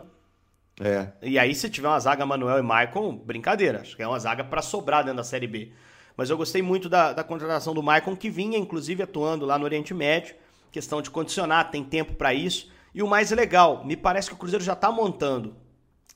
É. 0.80 1.08
E 1.22 1.38
aí, 1.38 1.54
se 1.54 1.68
tiver 1.68 1.88
uma 1.88 1.98
zaga 1.98 2.24
Manuel 2.24 2.58
e 2.58 2.62
Maicon, 2.62 3.16
brincadeira. 3.16 3.80
Acho 3.80 3.96
que 3.96 4.02
é 4.02 4.08
uma 4.08 4.18
zaga 4.18 4.44
para 4.44 4.62
sobrar 4.62 5.02
dentro 5.02 5.16
da 5.16 5.24
Série 5.24 5.46
B. 5.46 5.72
Mas 6.16 6.30
eu 6.30 6.36
gostei 6.36 6.62
muito 6.62 6.88
da, 6.88 7.12
da 7.12 7.24
contratação 7.24 7.74
do 7.74 7.82
Maicon, 7.82 8.16
que 8.16 8.30
vinha, 8.30 8.58
inclusive, 8.58 9.02
atuando 9.02 9.44
lá 9.44 9.58
no 9.58 9.64
Oriente 9.64 9.92
Médio. 9.92 10.34
Questão 10.70 11.02
de 11.02 11.10
condicionar, 11.10 11.70
tem 11.70 11.82
tempo 11.82 12.14
para 12.14 12.32
isso. 12.34 12.70
E 12.94 13.02
o 13.02 13.08
mais 13.08 13.30
legal, 13.30 13.84
me 13.84 13.96
parece 13.96 14.28
que 14.28 14.34
o 14.34 14.38
Cruzeiro 14.38 14.64
já 14.64 14.72
está 14.72 14.90
montando, 14.90 15.54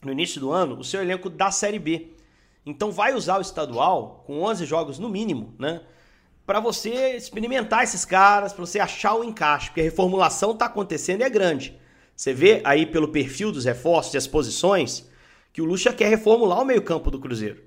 no 0.03 0.11
início 0.11 0.41
do 0.41 0.51
ano, 0.51 0.79
o 0.79 0.85
seu 0.85 1.01
elenco 1.01 1.31
da 1.31 1.51
Série 1.51 1.79
B. 1.79 2.13
Então 2.65 2.91
vai 2.91 3.15
usar 3.15 3.39
o 3.39 3.41
estadual, 3.41 4.25
com 4.27 4.43
11 4.43 4.65
jogos 4.65 4.99
no 4.99 5.09
mínimo, 5.09 5.55
né? 5.59 5.83
Para 6.47 6.59
você 6.59 7.17
experimentar 7.17 7.85
esses 7.85 8.05
caras, 8.05 8.53
para 8.53 8.65
você 8.65 8.81
achar 8.81 9.15
o 9.15 9.25
encaixe, 9.25 9.69
porque 9.69 9.81
a 9.81 9.85
reformulação 9.85 10.53
está 10.53 10.67
acontecendo 10.67 11.21
e 11.21 11.25
é 11.25 11.31
grande. 11.31 11.79
Você 12.17 12.33
vê 12.33 12.61
aí 12.65 12.87
pelo 12.87 13.09
perfil 13.09 13.51
dos 13.51 13.65
reforços 13.65 14.15
e 14.15 14.17
as 14.17 14.27
posições 14.27 15.09
que 15.53 15.61
o 15.61 15.65
Lucha 15.65 15.93
quer 15.93 16.09
reformular 16.09 16.61
o 16.61 16.65
meio-campo 16.65 17.11
do 17.11 17.19
Cruzeiro. 17.19 17.63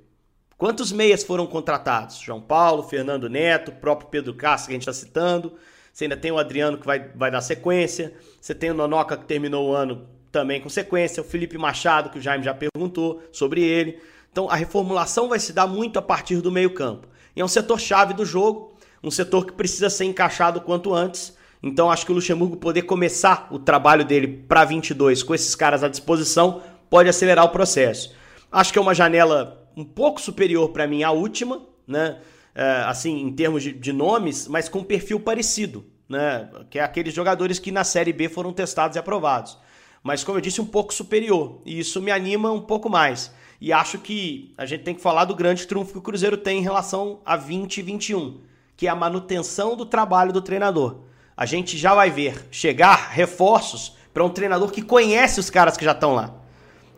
Quantos 0.57 0.91
meias 0.91 1.23
foram 1.23 1.45
contratados? 1.45 2.17
João 2.17 2.41
Paulo, 2.41 2.83
Fernando 2.83 3.29
Neto, 3.29 3.71
próprio 3.73 4.09
Pedro 4.09 4.33
Castro, 4.33 4.69
que 4.69 4.73
a 4.73 4.75
gente 4.75 4.89
está 4.89 4.93
citando. 4.93 5.53
Você 5.91 6.05
ainda 6.05 6.17
tem 6.17 6.31
o 6.31 6.37
Adriano 6.37 6.77
que 6.77 6.85
vai, 6.85 7.09
vai 7.13 7.29
dar 7.29 7.41
sequência. 7.41 8.13
Você 8.39 8.55
tem 8.55 8.71
o 8.71 8.73
Nonoca 8.73 9.17
que 9.17 9.25
terminou 9.25 9.69
o 9.69 9.73
ano 9.73 10.07
também 10.31 10.61
com 10.61 10.69
sequência. 10.69 11.21
O 11.21 11.25
Felipe 11.25 11.57
Machado, 11.57 12.09
que 12.09 12.19
o 12.19 12.21
Jaime 12.21 12.43
já 12.43 12.53
perguntou 12.53 13.21
sobre 13.31 13.61
ele. 13.61 13.99
Então 14.31 14.49
a 14.49 14.55
reformulação 14.55 15.29
vai 15.29 15.39
se 15.39 15.53
dar 15.53 15.67
muito 15.67 15.99
a 15.99 16.01
partir 16.01 16.41
do 16.41 16.51
meio-campo. 16.51 17.07
E 17.35 17.41
é 17.41 17.45
um 17.45 17.49
setor-chave 17.49 18.13
do 18.13 18.25
jogo, 18.25 18.77
um 19.03 19.11
setor 19.11 19.45
que 19.45 19.53
precisa 19.53 19.89
ser 19.89 20.05
encaixado 20.05 20.61
quanto 20.61 20.93
antes. 20.93 21.35
Então 21.65 21.89
acho 21.89 22.05
que 22.05 22.11
o 22.11 22.15
Luxemburgo 22.15 22.57
poder 22.57 22.83
começar 22.83 23.47
o 23.49 23.57
trabalho 23.57 24.05
dele 24.05 24.27
para 24.27 24.63
22 24.63 25.23
com 25.23 25.33
esses 25.33 25.55
caras 25.55 25.83
à 25.83 25.87
disposição 25.87 26.61
pode 26.91 27.09
acelerar 27.09 27.43
o 27.43 27.49
processo. 27.49 28.13
Acho 28.51 28.71
que 28.71 28.77
é 28.77 28.81
uma 28.81 28.93
janela 28.93 29.67
um 29.75 29.83
pouco 29.83 30.21
superior 30.21 30.69
para 30.69 30.85
mim 30.85 31.01
à 31.01 31.09
última, 31.09 31.63
né? 31.87 32.19
É, 32.53 32.83
assim, 32.85 33.19
em 33.19 33.33
termos 33.33 33.63
de, 33.63 33.73
de, 33.73 33.91
nomes, 33.91 34.47
mas 34.47 34.69
com 34.69 34.83
perfil 34.83 35.19
parecido, 35.19 35.83
né? 36.07 36.47
Que 36.69 36.77
é 36.77 36.83
aqueles 36.83 37.15
jogadores 37.15 37.57
que 37.57 37.71
na 37.71 37.83
Série 37.83 38.13
B 38.13 38.29
foram 38.29 38.53
testados 38.53 38.95
e 38.95 38.99
aprovados. 38.99 39.57
Mas, 40.03 40.23
como 40.23 40.37
eu 40.37 40.41
disse, 40.41 40.61
um 40.61 40.65
pouco 40.65 40.93
superior. 40.93 41.61
E 41.65 41.79
isso 41.79 41.99
me 41.99 42.11
anima 42.11 42.51
um 42.51 42.61
pouco 42.61 42.87
mais. 42.87 43.33
E 43.59 43.73
acho 43.73 43.97
que 43.97 44.53
a 44.55 44.67
gente 44.67 44.83
tem 44.83 44.93
que 44.93 45.01
falar 45.01 45.25
do 45.25 45.35
grande 45.35 45.65
trunfo 45.65 45.93
que 45.93 45.97
o 45.97 46.01
Cruzeiro 46.01 46.37
tem 46.37 46.59
em 46.59 46.63
relação 46.63 47.21
a 47.25 47.35
2021, 47.35 48.41
que 48.77 48.85
é 48.85 48.89
a 48.91 48.95
manutenção 48.95 49.75
do 49.75 49.85
trabalho 49.85 50.31
do 50.31 50.43
treinador. 50.43 51.05
A 51.37 51.45
gente 51.45 51.77
já 51.77 51.93
vai 51.93 52.09
ver 52.09 52.47
chegar 52.49 53.09
reforços 53.11 53.95
para 54.13 54.23
um 54.23 54.29
treinador 54.29 54.71
que 54.71 54.81
conhece 54.81 55.39
os 55.39 55.49
caras 55.49 55.75
que 55.75 55.83
já 55.83 55.91
estão 55.91 56.15
lá. 56.15 56.33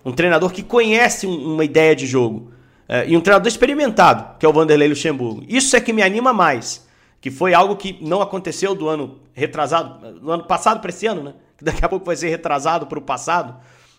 Um 0.05 0.11
treinador 0.11 0.51
que 0.51 0.61
conhece 0.61 1.25
uma 1.25 1.65
ideia 1.65 1.95
de 1.95 2.05
jogo. 2.05 2.51
É, 2.87 3.09
e 3.09 3.17
um 3.17 3.21
treinador 3.21 3.47
experimentado, 3.47 4.37
que 4.37 4.45
é 4.45 4.49
o 4.49 4.53
Vanderlei 4.53 4.87
Luxemburgo. 4.87 5.43
Isso 5.47 5.75
é 5.75 5.81
que 5.81 5.91
me 5.91 6.01
anima 6.01 6.31
mais. 6.31 6.87
Que 7.19 7.31
foi 7.31 7.53
algo 7.53 7.75
que 7.75 7.97
não 8.01 8.21
aconteceu 8.21 8.75
do 8.75 8.87
ano 8.87 9.19
retrasado, 9.33 10.19
do 10.19 10.31
ano 10.31 10.43
passado 10.43 10.79
para 10.79 10.89
esse 10.89 11.07
ano, 11.07 11.23
né? 11.23 11.33
que 11.57 11.63
daqui 11.63 11.83
a 11.83 11.89
pouco 11.89 12.05
vai 12.05 12.15
ser 12.15 12.29
retrasado 12.29 12.85
para 12.85 12.99
o 12.99 13.01
passado. 13.01 13.55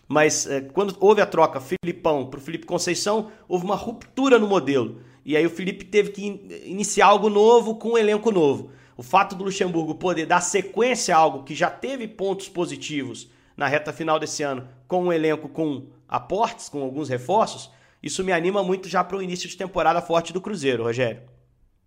Mas 0.07 0.47
é, 0.47 0.61
quando 0.61 0.95
houve 0.99 1.21
a 1.21 1.25
troca 1.25 1.61
Filipão 1.61 2.25
para 2.25 2.39
o 2.39 2.41
Felipe 2.41 2.65
Conceição, 2.65 3.29
houve 3.47 3.65
uma 3.65 3.75
ruptura 3.75 4.39
no 4.39 4.47
modelo. 4.47 5.01
E 5.25 5.35
aí 5.35 5.45
o 5.45 5.49
Felipe 5.49 5.85
teve 5.85 6.11
que 6.11 6.61
iniciar 6.65 7.07
algo 7.07 7.29
novo 7.29 7.75
com 7.75 7.89
um 7.89 7.97
elenco 7.97 8.31
novo. 8.31 8.71
O 8.99 9.01
fato 9.01 9.33
do 9.33 9.45
Luxemburgo 9.45 9.95
poder 9.95 10.25
dar 10.25 10.41
sequência 10.41 11.15
a 11.15 11.17
algo 11.17 11.43
que 11.43 11.55
já 11.55 11.69
teve 11.69 12.05
pontos 12.05 12.49
positivos 12.49 13.29
na 13.55 13.65
reta 13.65 13.93
final 13.93 14.19
desse 14.19 14.43
ano, 14.43 14.67
com 14.89 15.05
um 15.05 15.13
elenco 15.13 15.47
com 15.47 15.87
aportes, 16.05 16.67
com 16.67 16.81
alguns 16.81 17.07
reforços, 17.07 17.71
isso 18.03 18.25
me 18.25 18.33
anima 18.33 18.61
muito 18.61 18.89
já 18.89 19.01
para 19.01 19.15
o 19.15 19.23
início 19.23 19.47
de 19.47 19.55
temporada 19.55 20.01
forte 20.01 20.33
do 20.33 20.41
Cruzeiro, 20.41 20.83
Rogério. 20.83 21.21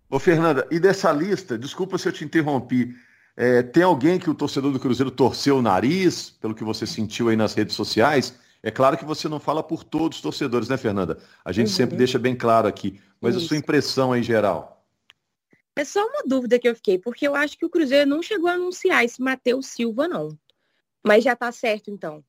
Ô, 0.08 0.18
Fernanda, 0.18 0.66
e 0.70 0.80
dessa 0.80 1.12
lista, 1.12 1.58
desculpa 1.58 1.98
se 1.98 2.08
eu 2.08 2.12
te 2.12 2.24
interrompi, 2.24 2.94
é, 3.36 3.62
tem 3.62 3.82
alguém 3.82 4.18
que 4.18 4.30
o 4.30 4.34
torcedor 4.34 4.72
do 4.72 4.80
Cruzeiro 4.80 5.10
torceu 5.10 5.58
o 5.58 5.62
nariz, 5.62 6.30
pelo 6.40 6.54
que 6.54 6.64
você 6.64 6.86
sentiu 6.86 7.28
aí 7.28 7.36
nas 7.36 7.52
redes 7.52 7.76
sociais? 7.76 8.38
É 8.62 8.70
claro 8.70 8.96
que 8.96 9.04
você 9.04 9.28
não 9.28 9.38
fala 9.38 9.62
por 9.62 9.84
todos 9.84 10.16
os 10.16 10.22
torcedores, 10.22 10.70
né, 10.70 10.78
Fernanda? 10.78 11.18
A 11.44 11.52
gente 11.52 11.68
uhum. 11.68 11.74
sempre 11.74 11.94
deixa 11.94 12.18
bem 12.18 12.34
claro 12.34 12.66
aqui. 12.66 12.98
Mas 13.20 13.34
Isso. 13.34 13.44
a 13.44 13.48
sua 13.48 13.58
impressão 13.58 14.12
aí, 14.14 14.22
geral? 14.22 14.81
É 15.76 15.84
só 15.84 16.04
uma 16.06 16.22
dúvida 16.26 16.58
que 16.58 16.68
eu 16.68 16.74
fiquei, 16.74 16.98
porque 16.98 17.26
eu 17.26 17.34
acho 17.34 17.56
que 17.56 17.64
o 17.64 17.70
Cruzeiro 17.70 18.08
não 18.08 18.22
chegou 18.22 18.48
a 18.48 18.54
anunciar 18.54 19.04
esse 19.04 19.22
Matheus 19.22 19.66
Silva, 19.66 20.06
não. 20.06 20.36
Mas 21.04 21.24
já 21.24 21.34
tá 21.34 21.50
certo, 21.50 21.90
então. 21.90 22.22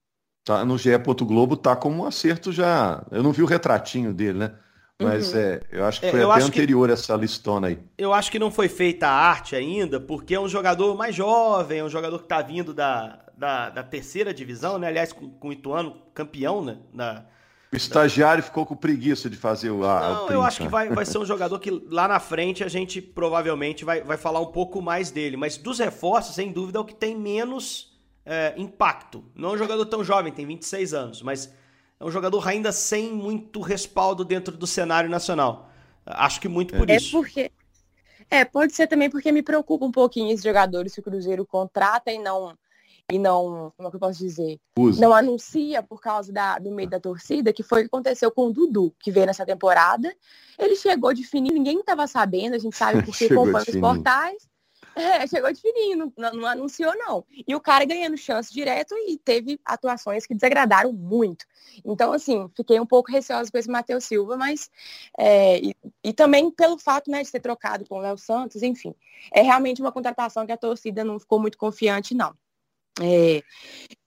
Tá, 0.44 0.66
no 0.66 0.78
GE. 0.78 0.92
Globo 1.22 1.56
tá 1.56 1.76
como 1.76 2.04
um 2.04 2.06
acerto 2.06 2.52
já. 2.52 3.06
Eu 3.12 3.24
não 3.24 3.32
vi 3.32 3.42
o 3.42 3.48
retratinho 3.48 4.14
dele, 4.14 4.40
né? 4.40 4.56
Mas 5.02 5.34
uhum. 5.34 5.40
é, 5.40 5.62
eu 5.72 5.86
acho 5.86 6.00
que 6.00 6.06
é, 6.06 6.12
foi 6.12 6.22
é, 6.22 6.24
até 6.24 6.44
anterior 6.44 6.88
que, 6.88 6.94
essa 6.94 7.16
listona 7.16 7.68
aí. 7.68 7.80
Eu 7.98 8.14
acho 8.14 8.32
que 8.32 8.40
não 8.40 8.52
foi 8.52 8.70
feita 8.70 9.08
a 9.08 9.12
arte 9.12 9.56
ainda, 9.56 10.00
porque 10.00 10.36
é 10.36 10.40
um 10.40 10.48
jogador 10.48 10.96
mais 10.96 11.16
jovem, 11.16 11.80
é 11.80 11.84
um 11.84 11.90
jogador 11.90 12.20
que 12.20 12.26
está 12.26 12.42
vindo 12.42 12.74
da, 12.74 13.26
da, 13.36 13.70
da, 13.70 13.84
terceira 13.84 14.34
divisão, 14.34 14.78
né? 14.78 14.88
Aliás, 14.88 15.12
com, 15.12 15.30
com 15.30 15.50
o 15.50 15.54
Ituano 15.54 16.02
campeão, 16.14 16.64
né? 16.64 16.78
Da, 16.94 17.26
o 17.74 17.78
estagiário 17.78 18.44
ficou 18.44 18.66
com 18.66 18.76
preguiça 18.76 19.30
de 19.30 19.36
fazer 19.36 19.72
o. 19.72 19.84
A, 19.84 20.00
não, 20.00 20.28
o 20.28 20.32
eu 20.32 20.42
acho 20.44 20.62
que 20.62 20.68
vai, 20.68 20.90
vai 20.90 21.06
ser 21.06 21.18
um 21.18 21.26
jogador 21.26 21.60
que 21.60 21.72
lá 21.90 22.08
na 22.08 22.20
frente 22.20 22.64
a 22.64 22.68
gente 22.68 23.02
provavelmente 23.02 23.84
vai, 23.84 24.02
vai 24.02 24.16
falar 24.16 24.40
um 24.40 24.52
pouco 24.52 24.82
mais 24.82 25.10
dele. 25.10 25.36
Mas 25.36 25.58
dos 25.58 25.80
reforços, 25.80 26.36
sem 26.36 26.52
dúvida, 26.52 26.78
é 26.78 26.82
o 26.82 26.86
que 26.86 26.94
tem 26.94 27.16
menos 27.16 27.98
é, 28.26 28.54
impacto. 28.58 29.24
Não 29.34 29.50
é 29.50 29.54
um 29.54 29.58
jogador 29.58 29.86
tão 29.88 30.04
jovem, 30.04 30.32
tem 30.32 30.46
26 30.46 30.94
anos, 30.94 31.22
mas 31.22 31.52
é 32.00 32.06
um 32.06 32.12
jogador 32.12 32.48
ainda 32.48 32.72
sem 32.72 33.12
muito 33.12 33.60
respaldo 33.60 34.24
dentro 34.24 34.56
do 34.56 34.68
cenário 34.68 35.10
nacional. 35.10 35.72
Acho 36.06 36.40
que 36.40 36.48
muito 36.48 36.76
por 36.76 36.90
é 36.90 36.98
isso. 36.98 37.12
Porque... 37.12 37.52
É, 38.30 38.46
pode 38.46 38.74
ser 38.74 38.88
também 38.88 39.10
porque 39.10 39.32
me 39.32 39.44
preocupa 39.44 39.86
um 39.86 39.92
pouquinho 39.92 40.32
esses 40.32 40.44
jogadores 40.44 40.94
que 40.94 41.00
o 41.00 41.04
Cruzeiro 41.04 41.46
contrata 41.46 42.12
e 42.12 42.18
não 42.18 42.58
e 43.14 43.20
não, 43.20 43.72
como 43.78 43.88
é 43.88 43.92
que 43.92 43.96
eu 43.96 44.00
posso 44.00 44.18
dizer? 44.18 44.60
Usa. 44.76 45.00
Não 45.00 45.14
anuncia 45.14 45.84
por 45.84 46.02
causa 46.02 46.34
da, 46.34 46.58
do 46.58 46.72
meio 46.72 46.90
da 46.90 47.00
torcida, 47.00 47.54
que 47.54 47.62
foi 47.62 47.82
o 47.82 47.84
que 47.84 47.88
aconteceu 47.88 48.32
com 48.32 48.48
o 48.48 48.52
Dudu, 48.52 48.92
que 49.00 49.12
veio 49.12 49.28
nessa 49.28 49.46
temporada. 49.46 50.12
Ele 50.58 50.76
chegou 50.76 51.14
de 51.14 51.24
fininho, 51.24 51.54
ninguém 51.54 51.80
estava 51.80 52.08
sabendo, 52.08 52.56
a 52.56 52.58
gente 52.58 52.76
sabe 52.76 53.04
porque 53.06 53.26
acompanha 53.26 53.66
os 53.70 53.80
portais. 53.80 54.38
É, 54.96 55.26
chegou 55.26 55.52
de 55.52 55.60
fininho, 55.60 56.14
não, 56.16 56.34
não, 56.34 56.46
anunciou 56.46 56.96
não. 56.96 57.26
E 57.48 57.56
o 57.56 57.60
cara 57.60 57.84
ganhando 57.84 58.16
chance 58.16 58.54
direto 58.54 58.94
e 59.08 59.18
teve 59.18 59.60
atuações 59.66 60.28
que 60.28 60.36
desagradaram 60.36 60.94
muito. 60.94 61.48
Então, 61.84 62.14
assim, 62.14 62.48
fiquei 62.56 62.80
um 62.80 62.86
pouco 62.86 63.12
receosa 63.12 63.50
com 63.52 63.58
esse 63.58 63.68
Matheus 63.68 64.04
Silva, 64.04 64.38
mas 64.38 64.70
é, 65.18 65.60
e, 65.60 65.76
e, 66.04 66.14
também 66.14 66.52
pelo 66.52 66.78
fato 66.78 67.10
né, 67.10 67.24
de 67.24 67.32
ter 67.32 67.40
trocado 67.40 67.88
com 67.88 67.96
o 67.96 68.02
Léo 68.02 68.20
Santos, 68.20 68.62
enfim. 68.62 68.94
É 69.32 69.42
realmente 69.42 69.82
uma 69.82 69.92
contratação 69.92 70.46
que 70.46 70.52
a 70.52 70.58
torcida 70.58 71.04
não 71.04 71.20
ficou 71.20 71.40
muito 71.40 71.58
confiante, 71.58 72.14
não. 72.14 72.36
É, 73.02 73.42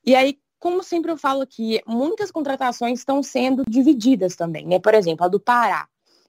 e 0.04 0.14
aí, 0.14 0.38
como 0.58 0.82
sempre 0.82 1.10
eu 1.10 1.16
falo 1.16 1.42
aqui, 1.42 1.80
muitas 1.86 2.30
contratações 2.30 3.00
estão 3.00 3.22
sendo 3.22 3.64
divididas 3.68 4.36
também, 4.36 4.66
né? 4.66 4.78
Por 4.78 4.94
exemplo, 4.94 5.24
a 5.24 5.28
do 5.28 5.40
Pará. 5.40 5.88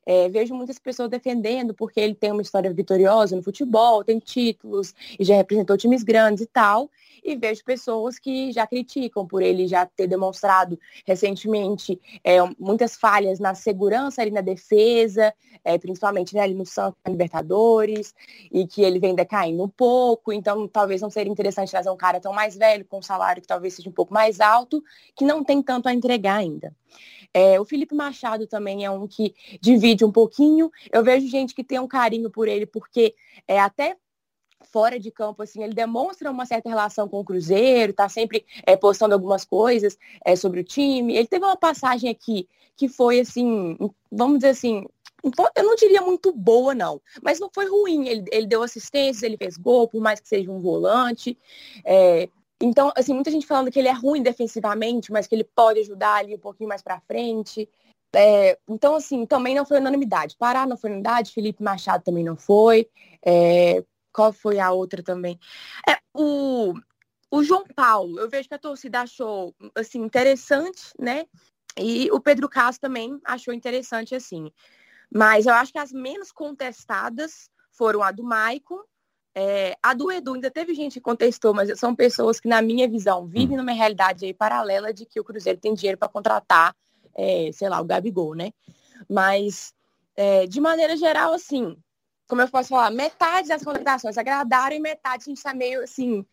É, 0.09 0.29
vejo 0.29 0.55
muitas 0.55 0.79
pessoas 0.79 1.09
defendendo 1.09 1.73
porque 1.73 1.99
ele 1.99 2.15
tem 2.15 2.31
uma 2.31 2.41
história 2.41 2.73
vitoriosa 2.73 3.35
no 3.35 3.43
futebol, 3.43 4.05
tem 4.05 4.19
títulos 4.19 4.95
e 5.19 5.25
já 5.25 5.35
representou 5.35 5.75
times 5.75 6.01
grandes 6.01 6.45
e 6.45 6.47
tal. 6.47 6.89
E 7.21 7.35
vejo 7.35 7.61
pessoas 7.65 8.17
que 8.17 8.53
já 8.53 8.65
criticam 8.65 9.27
por 9.27 9.43
ele 9.43 9.67
já 9.67 9.85
ter 9.85 10.07
demonstrado 10.07 10.79
recentemente 11.05 11.99
é, 12.23 12.37
muitas 12.57 12.95
falhas 12.95 13.37
na 13.37 13.53
segurança 13.53 14.21
ali 14.21 14.31
na 14.31 14.39
defesa, 14.39 15.33
é, 15.61 15.77
principalmente 15.77 16.33
né, 16.33 16.39
ali 16.39 16.53
no 16.53 16.65
Santos 16.65 17.01
Libertadores, 17.05 18.15
e 18.49 18.65
que 18.65 18.81
ele 18.81 18.99
vem 18.99 19.13
decaindo 19.13 19.61
um 19.61 19.67
pouco. 19.67 20.31
Então, 20.31 20.69
talvez 20.69 21.01
não 21.01 21.09
seria 21.09 21.33
interessante 21.33 21.71
trazer 21.71 21.89
um 21.89 21.97
cara 21.97 22.21
tão 22.21 22.31
mais 22.31 22.55
velho, 22.55 22.85
com 22.85 22.99
um 22.99 23.01
salário 23.03 23.41
que 23.41 23.47
talvez 23.47 23.73
seja 23.73 23.89
um 23.89 23.93
pouco 23.93 24.13
mais 24.13 24.39
alto, 24.39 24.81
que 25.13 25.25
não 25.25 25.43
tem 25.43 25.61
tanto 25.61 25.89
a 25.89 25.93
entregar 25.93 26.37
ainda. 26.37 26.73
É, 27.33 27.59
o 27.59 27.65
Felipe 27.65 27.93
Machado 27.93 28.47
também 28.47 28.85
é 28.85 28.89
um 28.89 29.07
que 29.07 29.35
divide 29.97 30.05
um 30.05 30.11
pouquinho. 30.11 30.71
Eu 30.91 31.03
vejo 31.03 31.27
gente 31.27 31.53
que 31.53 31.63
tem 31.63 31.79
um 31.79 31.87
carinho 31.87 32.29
por 32.29 32.47
ele, 32.47 32.65
porque 32.65 33.15
é 33.47 33.59
até 33.59 33.97
fora 34.71 34.99
de 34.99 35.11
campo, 35.11 35.43
assim, 35.43 35.63
ele 35.63 35.73
demonstra 35.73 36.31
uma 36.31 36.45
certa 36.45 36.67
relação 36.67 37.07
com 37.07 37.19
o 37.19 37.23
Cruzeiro, 37.23 37.93
tá 37.93 38.09
sempre 38.09 38.45
é, 38.65 38.75
postando 38.75 39.13
algumas 39.13 39.45
coisas 39.45 39.97
é, 40.25 40.35
sobre 40.35 40.59
o 40.59 40.63
time. 40.63 41.15
Ele 41.15 41.27
teve 41.27 41.45
uma 41.45 41.55
passagem 41.55 42.09
aqui 42.09 42.47
que 42.75 42.87
foi, 42.87 43.19
assim, 43.19 43.77
vamos 44.11 44.39
dizer 44.39 44.49
assim, 44.49 44.85
eu 45.55 45.63
não 45.63 45.75
diria 45.75 46.01
muito 46.01 46.31
boa, 46.31 46.75
não, 46.75 47.01
mas 47.23 47.39
não 47.39 47.49
foi 47.53 47.67
ruim. 47.67 48.07
Ele, 48.07 48.25
ele 48.31 48.47
deu 48.47 48.61
assistências, 48.61 49.23
ele 49.23 49.37
fez 49.37 49.57
gol, 49.57 49.87
por 49.87 50.01
mais 50.01 50.19
que 50.19 50.27
seja 50.27 50.51
um 50.51 50.59
volante. 50.59 51.37
É, 51.85 52.27
então, 52.61 52.91
assim, 52.95 53.13
muita 53.13 53.29
gente 53.29 53.45
falando 53.45 53.71
que 53.71 53.77
ele 53.77 53.87
é 53.87 53.93
ruim 53.93 54.23
defensivamente, 54.23 55.11
mas 55.11 55.27
que 55.27 55.35
ele 55.35 55.43
pode 55.43 55.79
ajudar 55.81 56.15
ali 56.15 56.35
um 56.35 56.39
pouquinho 56.39 56.69
mais 56.69 56.81
para 56.81 56.99
frente. 57.01 57.69
É, 58.17 58.57
então, 58.67 58.95
assim, 58.95 59.27
também 59.27 59.53
não 59.53 59.65
foi 59.65 59.77
unanimidade. 59.77 60.36
Pará 60.38 60.65
não 60.65 60.75
foi 60.75 60.89
unanimidade, 60.89 61.31
Felipe 61.31 61.62
Machado 61.62 62.03
também 62.03 62.24
não 62.24 62.36
foi. 62.36 62.89
É, 63.24 63.83
qual 64.12 64.33
foi 64.33 64.59
a 64.59 64.71
outra 64.71 65.03
também? 65.03 65.39
É, 65.88 66.00
o, 66.15 66.74
o 67.29 67.43
João 67.43 67.63
Paulo, 67.75 68.19
eu 68.19 68.27
vejo 68.27 68.50
que 68.50 68.55
a 68.55 68.59
torcida 68.59 69.01
achou 69.01 69.53
assim, 69.75 70.00
interessante, 70.00 70.81
né? 71.00 71.25
E 71.79 72.09
o 72.12 72.19
Pedro 72.19 72.50
Castro 72.50 72.89
também 72.89 73.19
achou 73.24 73.53
interessante, 73.53 74.15
assim. 74.15 74.51
Mas 75.13 75.45
eu 75.45 75.53
acho 75.53 75.71
que 75.71 75.77
as 75.77 75.91
menos 75.91 76.31
contestadas 76.31 77.51
foram 77.71 78.01
a 78.01 78.12
do 78.12 78.24
Maicon 78.24 78.81
é, 79.39 79.77
a 79.83 79.93
do 79.93 80.12
Edu 80.12 80.33
ainda 80.33 80.50
teve 80.50 80.74
gente 80.74 80.93
que 80.93 81.00
contestou, 81.00 81.53
mas 81.53 81.79
são 81.79 81.95
pessoas 81.95 82.39
que, 82.39 82.47
na 82.47 82.59
minha 82.59 82.89
visão, 82.89 83.27
vivem 83.27 83.55
hum. 83.55 83.59
numa 83.62 83.71
realidade 83.71 84.25
aí 84.25 84.33
paralela 84.33 84.91
de 84.91 85.05
que 85.05 85.19
o 85.19 85.24
Cruzeiro 85.24 85.59
tem 85.59 85.75
dinheiro 85.75 85.95
para 85.95 86.09
contratar, 86.09 86.75
é, 87.15 87.49
sei 87.53 87.69
lá, 87.69 87.79
o 87.81 87.85
Gabigol, 87.85 88.35
né? 88.35 88.51
Mas, 89.09 89.73
é, 90.15 90.45
de 90.47 90.59
maneira 90.59 90.95
geral, 90.97 91.33
assim, 91.33 91.77
como 92.27 92.41
eu 92.41 92.49
posso 92.49 92.69
falar, 92.69 92.91
metade 92.91 93.47
das 93.47 93.63
contratações 93.63 94.17
agradaram 94.17 94.75
e 94.75 94.79
metade 94.79 95.23
a 95.23 95.29
gente 95.29 95.37
está 95.37 95.53
meio, 95.53 95.83
assim, 95.83 96.25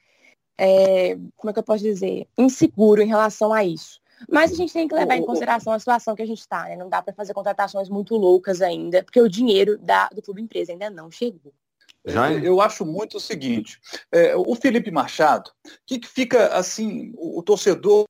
é, 0.58 1.16
como 1.36 1.50
é 1.50 1.52
que 1.52 1.58
eu 1.58 1.64
posso 1.64 1.82
dizer, 1.82 2.26
inseguro 2.36 3.02
em 3.02 3.06
relação 3.06 3.52
a 3.52 3.64
isso. 3.64 4.00
Mas 4.30 4.52
a 4.52 4.54
gente 4.54 4.72
tem 4.72 4.86
que 4.88 4.94
levar 4.94 5.16
em 5.16 5.24
consideração 5.24 5.72
a 5.72 5.78
situação 5.78 6.14
que 6.14 6.22
a 6.22 6.26
gente 6.26 6.40
está, 6.40 6.64
né? 6.64 6.76
Não 6.76 6.88
dá 6.88 7.02
para 7.02 7.12
fazer 7.12 7.34
contratações 7.34 7.88
muito 7.88 8.16
loucas 8.16 8.62
ainda, 8.62 9.02
porque 9.02 9.20
o 9.20 9.28
dinheiro 9.28 9.76
da, 9.78 10.08
do 10.08 10.22
clube 10.22 10.40
empresa 10.40 10.72
ainda 10.72 10.88
não 10.88 11.10
chegou. 11.10 11.52
Já? 12.06 12.32
Eu 12.32 12.60
acho 12.60 12.84
muito 12.84 13.16
o 13.16 13.20
seguinte, 13.20 13.80
é, 14.12 14.36
o 14.36 14.54
Felipe 14.54 14.90
Machado, 14.90 15.50
que, 15.86 15.98
que 15.98 16.06
fica 16.06 16.48
assim, 16.48 17.12
o, 17.16 17.38
o, 17.38 17.42
torcedor 17.42 18.04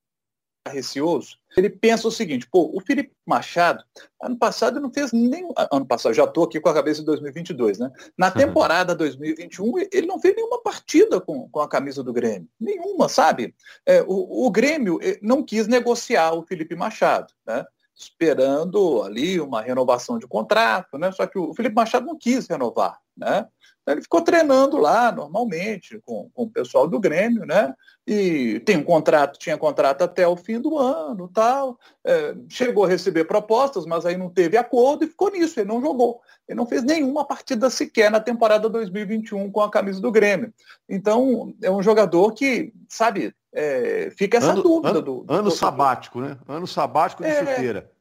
receoso, 0.69 1.37
ele 1.55 1.69
pensa 1.69 2.07
o 2.07 2.11
seguinte, 2.11 2.47
pô, 2.49 2.71
o 2.73 2.81
Felipe 2.81 3.11
Machado, 3.25 3.83
ano 4.21 4.37
passado 4.37 4.79
não 4.79 4.91
fez 4.91 5.11
nem, 5.11 5.47
ano 5.71 5.85
passado, 5.85 6.13
já 6.13 6.23
estou 6.23 6.43
aqui 6.43 6.59
com 6.59 6.69
a 6.69 6.73
cabeça 6.73 6.99
de 6.99 7.05
2022, 7.05 7.79
né? 7.79 7.91
Na 8.17 8.29
temporada 8.31 8.95
2021, 8.95 9.79
ele 9.91 10.07
não 10.07 10.19
fez 10.19 10.35
nenhuma 10.35 10.61
partida 10.61 11.21
com, 11.21 11.47
com 11.49 11.59
a 11.59 11.67
camisa 11.67 12.03
do 12.03 12.11
Grêmio, 12.11 12.49
nenhuma, 12.59 13.07
sabe? 13.07 13.55
É, 13.85 14.01
o, 14.03 14.47
o 14.47 14.51
Grêmio 14.51 14.99
eh, 15.01 15.19
não 15.21 15.43
quis 15.43 15.67
negociar 15.67 16.33
o 16.33 16.43
Felipe 16.43 16.75
Machado, 16.75 17.33
né? 17.45 17.65
esperando 17.95 19.01
ali 19.03 19.39
uma 19.39 19.61
renovação 19.61 20.19
de 20.19 20.27
contrato, 20.27 20.97
né? 20.97 21.11
Só 21.11 21.25
que 21.25 21.39
o 21.39 21.53
Felipe 21.53 21.75
Machado 21.75 22.05
não 22.05 22.17
quis 22.17 22.45
renovar, 22.47 22.99
né? 23.17 23.47
Ele 23.87 24.01
ficou 24.01 24.21
treinando 24.21 24.77
lá 24.77 25.11
normalmente 25.11 26.01
com, 26.03 26.29
com 26.33 26.43
o 26.43 26.49
pessoal 26.49 26.87
do 26.87 26.99
Grêmio, 26.99 27.45
né? 27.45 27.73
E 28.07 28.59
tem 28.61 28.77
um 28.77 28.83
contrato, 28.83 29.37
tinha 29.37 29.57
contrato 29.57 30.01
até 30.01 30.27
o 30.27 30.35
fim 30.35 30.59
do 30.59 30.77
ano, 30.77 31.27
tal. 31.27 31.77
É, 32.03 32.35
chegou 32.49 32.85
a 32.85 32.87
receber 32.87 33.25
propostas, 33.25 33.85
mas 33.85 34.03
aí 34.05 34.17
não 34.17 34.29
teve 34.29 34.57
acordo 34.57 35.03
e 35.03 35.07
ficou 35.07 35.29
nisso. 35.29 35.59
Ele 35.59 35.69
não 35.69 35.81
jogou. 35.81 36.19
Ele 36.47 36.57
não 36.57 36.65
fez 36.65 36.83
nenhuma 36.83 37.25
partida 37.25 37.69
sequer 37.69 38.09
na 38.09 38.19
temporada 38.19 38.67
2021 38.67 39.51
com 39.51 39.61
a 39.61 39.69
camisa 39.69 40.01
do 40.01 40.11
Grêmio. 40.11 40.51
Então 40.89 41.53
é 41.61 41.69
um 41.69 41.83
jogador 41.83 42.31
que, 42.31 42.73
sabe, 42.89 43.35
é, 43.53 44.11
fica 44.17 44.37
essa 44.37 44.51
ano, 44.51 44.63
dúvida 44.63 44.89
ano, 44.89 45.01
do, 45.01 45.23
do 45.23 45.33
ano 45.33 45.51
sabático, 45.51 46.21
né? 46.21 46.37
Ano 46.47 46.65
sabático 46.65 47.21
de 47.21 47.29
é, 47.29 47.39
chuteira. 47.39 47.91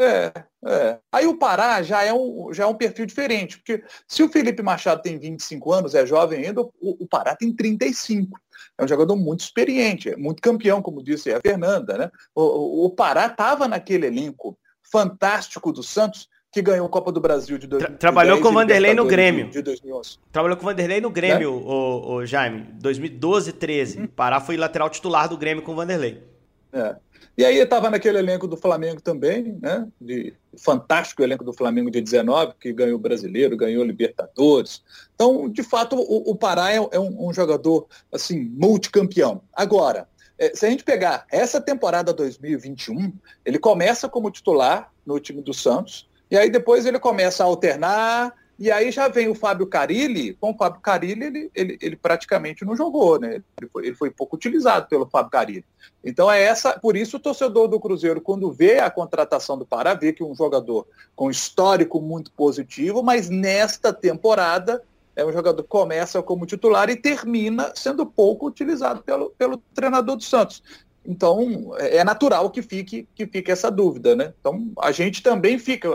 É, 0.00 0.32
é. 0.64 0.98
Aí 1.12 1.26
o 1.26 1.36
Pará 1.36 1.82
já 1.82 2.02
é, 2.02 2.12
um, 2.12 2.50
já 2.54 2.64
é 2.64 2.66
um 2.66 2.74
perfil 2.74 3.04
diferente, 3.04 3.58
porque 3.58 3.84
se 4.08 4.22
o 4.22 4.30
Felipe 4.30 4.62
Machado 4.62 5.02
tem 5.02 5.18
25 5.18 5.72
anos, 5.72 5.94
é 5.94 6.06
jovem 6.06 6.46
ainda, 6.46 6.62
o, 6.62 6.72
o 6.80 7.06
Pará 7.06 7.36
tem 7.36 7.54
35. 7.54 8.40
É 8.78 8.84
um 8.84 8.88
jogador 8.88 9.14
muito 9.14 9.40
experiente, 9.40 10.08
é 10.08 10.16
muito 10.16 10.40
campeão, 10.40 10.80
como 10.80 11.04
disse 11.04 11.30
a 11.30 11.40
Fernanda. 11.40 11.98
Né? 11.98 12.10
O, 12.34 12.42
o, 12.42 12.86
o 12.86 12.90
Pará 12.90 13.26
estava 13.26 13.68
naquele 13.68 14.06
elenco 14.06 14.58
fantástico 14.82 15.70
do 15.70 15.82
Santos, 15.82 16.26
que 16.50 16.62
ganhou 16.62 16.86
a 16.86 16.90
Copa 16.90 17.12
do 17.12 17.20
Brasil 17.20 17.58
de 17.58 17.66
2010. 17.66 18.00
Trabalhou 18.00 18.40
com 18.40 18.48
o 18.48 18.52
Vanderlei 18.52 18.94
no 18.94 19.04
Grêmio. 19.04 19.50
De 19.50 19.60
2011. 19.60 20.18
Trabalhou 20.32 20.56
com 20.56 20.64
o 20.64 20.68
Vanderlei 20.68 21.00
no 21.00 21.10
Grêmio, 21.10 21.60
né? 21.60 21.66
o, 21.66 22.14
o, 22.14 22.26
Jaime, 22.26 22.66
2012, 22.80 23.52
13. 23.52 24.00
Hum. 24.00 24.06
Pará 24.06 24.40
foi 24.40 24.56
lateral 24.56 24.88
titular 24.88 25.28
do 25.28 25.36
Grêmio 25.36 25.62
com 25.62 25.72
o 25.72 25.76
Vanderlei. 25.76 26.29
É. 26.72 26.96
E 27.36 27.44
aí 27.44 27.58
estava 27.58 27.88
naquele 27.88 28.18
elenco 28.18 28.46
do 28.46 28.56
Flamengo 28.56 29.00
também, 29.00 29.58
né? 29.62 29.88
De 30.00 30.34
fantástico 30.58 31.22
elenco 31.22 31.44
do 31.44 31.52
Flamengo 31.52 31.90
de 31.90 32.00
19, 32.00 32.54
que 32.60 32.72
ganhou 32.72 32.96
o 32.96 33.00
Brasileiro, 33.00 33.56
ganhou 33.56 33.82
o 33.82 33.86
Libertadores. 33.86 34.82
Então, 35.14 35.48
de 35.48 35.62
fato, 35.62 35.96
o, 35.96 36.30
o 36.30 36.36
Pará 36.36 36.72
é, 36.72 36.76
é 36.76 37.00
um, 37.00 37.28
um, 37.28 37.32
jogador 37.32 37.86
assim 38.12 38.44
multicampeão. 38.52 39.42
Agora, 39.52 40.08
é, 40.38 40.54
se 40.54 40.66
a 40.66 40.70
gente 40.70 40.84
pegar 40.84 41.24
essa 41.30 41.60
temporada 41.60 42.12
2021, 42.12 43.12
ele 43.44 43.58
começa 43.58 44.08
como 44.08 44.30
titular 44.30 44.92
no 45.06 45.18
time 45.18 45.40
do 45.40 45.54
Santos, 45.54 46.08
e 46.30 46.36
aí 46.36 46.50
depois 46.50 46.84
ele 46.84 46.98
começa 46.98 47.42
a 47.42 47.46
alternar, 47.46 48.34
e 48.60 48.70
aí 48.70 48.92
já 48.92 49.08
vem 49.08 49.26
o 49.26 49.34
Fábio 49.34 49.66
Carilli, 49.66 50.34
com 50.34 50.50
o 50.50 50.56
Fábio 50.56 50.82
Carilli 50.82 51.24
ele, 51.24 51.50
ele, 51.54 51.78
ele 51.80 51.96
praticamente 51.96 52.62
não 52.62 52.76
jogou, 52.76 53.18
né? 53.18 53.42
Ele 53.58 53.70
foi, 53.72 53.86
ele 53.86 53.96
foi, 53.96 54.10
pouco 54.10 54.36
utilizado 54.36 54.86
pelo 54.86 55.08
Fábio 55.08 55.30
Carilli. 55.30 55.64
Então 56.04 56.30
é 56.30 56.42
essa, 56.42 56.78
por 56.78 56.94
isso 56.94 57.16
o 57.16 57.20
torcedor 57.20 57.68
do 57.68 57.80
Cruzeiro, 57.80 58.20
quando 58.20 58.52
vê 58.52 58.78
a 58.78 58.90
contratação 58.90 59.56
do 59.56 59.64
Pará, 59.64 59.94
vê 59.94 60.12
que 60.12 60.22
um 60.22 60.34
jogador 60.34 60.86
com 61.16 61.30
histórico 61.30 62.02
muito 62.02 62.30
positivo, 62.32 63.02
mas 63.02 63.30
nesta 63.30 63.94
temporada 63.94 64.82
é 65.16 65.24
um 65.24 65.32
jogador 65.32 65.62
que 65.62 65.68
começa 65.68 66.22
como 66.22 66.44
titular 66.44 66.90
e 66.90 66.96
termina 66.96 67.72
sendo 67.74 68.04
pouco 68.04 68.46
utilizado 68.46 69.02
pelo, 69.02 69.30
pelo 69.30 69.56
treinador 69.74 70.16
do 70.16 70.22
Santos. 70.22 70.62
Então, 71.02 71.72
é, 71.78 71.96
é 71.96 72.04
natural 72.04 72.50
que 72.50 72.60
fique, 72.60 73.08
que 73.14 73.26
fique 73.26 73.50
essa 73.50 73.70
dúvida, 73.70 74.14
né? 74.14 74.34
Então, 74.38 74.70
a 74.78 74.92
gente 74.92 75.22
também 75.22 75.58
fica 75.58 75.88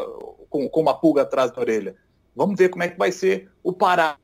com, 0.50 0.68
com 0.68 0.82
uma 0.82 0.94
pulga 0.96 1.22
atrás 1.22 1.52
da 1.52 1.62
orelha. 1.62 1.96
Vamos 2.36 2.58
ver 2.58 2.70
como 2.70 2.84
é 2.84 2.90
que 2.90 2.98
vai 2.98 3.12
ser 3.12 3.50
o 3.64 3.72
Pará. 3.72 4.18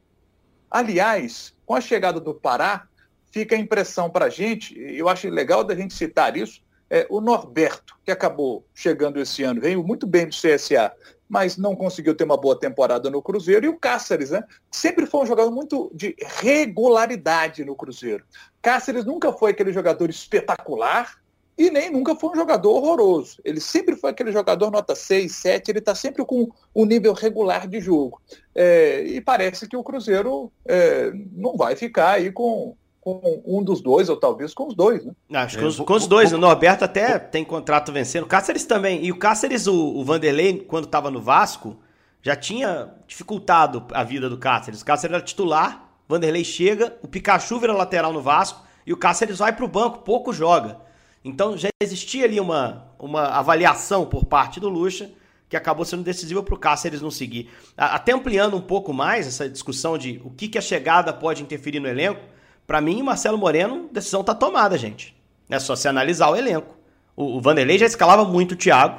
Aliás, 0.69 1.53
com 1.65 1.75
a 1.75 1.81
chegada 1.81 2.19
do 2.19 2.33
Pará, 2.33 2.87
fica 3.31 3.55
a 3.55 3.59
impressão 3.59 4.09
para 4.09 4.25
a 4.25 4.29
gente, 4.29 4.77
eu 4.77 5.07
acho 5.07 5.29
legal 5.29 5.63
da 5.63 5.75
gente 5.75 5.93
citar 5.93 6.35
isso, 6.35 6.61
é, 6.89 7.07
o 7.09 7.21
Norberto, 7.21 7.95
que 8.03 8.11
acabou 8.11 8.65
chegando 8.75 9.19
esse 9.19 9.43
ano, 9.43 9.61
veio 9.61 9.81
muito 9.81 10.05
bem 10.05 10.27
do 10.27 10.35
CSA, 10.35 10.91
mas 11.29 11.55
não 11.55 11.73
conseguiu 11.73 12.13
ter 12.13 12.25
uma 12.25 12.35
boa 12.35 12.59
temporada 12.59 13.09
no 13.09 13.21
Cruzeiro, 13.21 13.65
e 13.65 13.69
o 13.69 13.79
Cáceres, 13.79 14.31
né? 14.31 14.43
Sempre 14.69 15.05
foi 15.05 15.21
um 15.21 15.25
jogador 15.25 15.49
muito 15.49 15.89
de 15.95 16.13
regularidade 16.19 17.63
no 17.63 17.73
Cruzeiro. 17.73 18.25
Cáceres 18.61 19.05
nunca 19.05 19.31
foi 19.31 19.51
aquele 19.51 19.71
jogador 19.71 20.09
espetacular, 20.09 21.20
e 21.67 21.69
nem 21.69 21.91
nunca 21.91 22.15
foi 22.15 22.31
um 22.31 22.35
jogador 22.35 22.71
horroroso. 22.71 23.37
Ele 23.45 23.59
sempre 23.59 23.95
foi 23.95 24.09
aquele 24.09 24.31
jogador 24.31 24.71
nota 24.71 24.95
6, 24.95 25.31
7, 25.31 25.69
ele 25.69 25.79
está 25.79 25.93
sempre 25.93 26.25
com 26.25 26.49
um 26.73 26.85
nível 26.85 27.13
regular 27.13 27.67
de 27.67 27.79
jogo. 27.79 28.19
É, 28.55 29.03
e 29.03 29.21
parece 29.21 29.67
que 29.67 29.77
o 29.77 29.83
Cruzeiro 29.83 30.51
é, 30.65 31.11
não 31.31 31.55
vai 31.55 31.75
ficar 31.75 32.13
aí 32.13 32.31
com, 32.31 32.75
com 32.99 33.43
um 33.45 33.63
dos 33.63 33.79
dois, 33.79 34.09
ou 34.09 34.17
talvez 34.17 34.55
com 34.55 34.67
os 34.67 34.75
dois, 34.75 35.05
né? 35.05 35.13
Acho 35.33 35.59
que 35.59 35.63
é, 35.63 35.71
com, 35.71 35.85
com 35.85 35.93
os 35.93 36.07
dois. 36.07 36.33
O 36.33 36.37
Norberto 36.39 36.83
até 36.83 37.19
tem 37.19 37.45
contrato 37.45 37.91
vencendo. 37.91 38.23
O 38.23 38.27
Cáceres 38.27 38.65
também. 38.65 39.05
E 39.05 39.11
o 39.11 39.19
Cáceres, 39.19 39.67
o, 39.67 39.75
o 39.75 40.03
Vanderlei, 40.03 40.59
quando 40.59 40.85
estava 40.85 41.11
no 41.11 41.21
Vasco, 41.21 41.77
já 42.23 42.35
tinha 42.35 42.89
dificultado 43.05 43.85
a 43.93 44.03
vida 44.03 44.27
do 44.27 44.37
Cáceres. 44.37 44.81
O 44.81 44.85
Cáceres 44.85 45.13
era 45.13 45.23
titular, 45.23 45.91
Vanderlei 46.07 46.43
chega, 46.43 46.97
o 47.03 47.07
Pikachu 47.07 47.59
vira 47.59 47.73
lateral 47.73 48.11
no 48.11 48.21
Vasco 48.21 48.65
e 48.85 48.91
o 48.91 48.97
Cáceres 48.97 49.37
vai 49.37 49.53
para 49.53 49.63
o 49.63 49.67
banco, 49.67 49.99
pouco 49.99 50.33
joga. 50.33 50.89
Então 51.23 51.57
já 51.57 51.69
existia 51.81 52.25
ali 52.25 52.39
uma, 52.39 52.87
uma 52.97 53.23
avaliação 53.23 54.05
por 54.05 54.25
parte 54.25 54.59
do 54.59 54.69
Lucha 54.69 55.11
que 55.51 55.57
acabou 55.57 55.83
sendo 55.83 56.01
decisiva 56.01 56.41
para 56.41 56.55
o 56.55 56.57
Cáceres 56.57 57.01
não 57.01 57.11
seguir. 57.11 57.49
Até 57.75 58.13
ampliando 58.13 58.55
um 58.55 58.61
pouco 58.61 58.93
mais 58.93 59.27
essa 59.27 59.49
discussão 59.49 59.97
de 59.97 60.21
o 60.23 60.29
que, 60.29 60.47
que 60.47 60.57
a 60.57 60.61
chegada 60.61 61.11
pode 61.11 61.43
interferir 61.43 61.81
no 61.81 61.89
elenco, 61.89 62.21
para 62.65 62.79
mim, 62.79 63.03
Marcelo 63.03 63.37
Moreno, 63.37 63.89
decisão 63.91 64.21
está 64.21 64.33
tomada, 64.33 64.77
gente. 64.77 65.13
É 65.49 65.59
só 65.59 65.75
se 65.75 65.89
analisar 65.89 66.29
o 66.29 66.37
elenco. 66.37 66.73
O, 67.17 67.37
o 67.37 67.41
Vanderlei 67.41 67.77
já 67.77 67.85
escalava 67.85 68.23
muito 68.23 68.53
o 68.53 68.55
Thiago, 68.55 68.97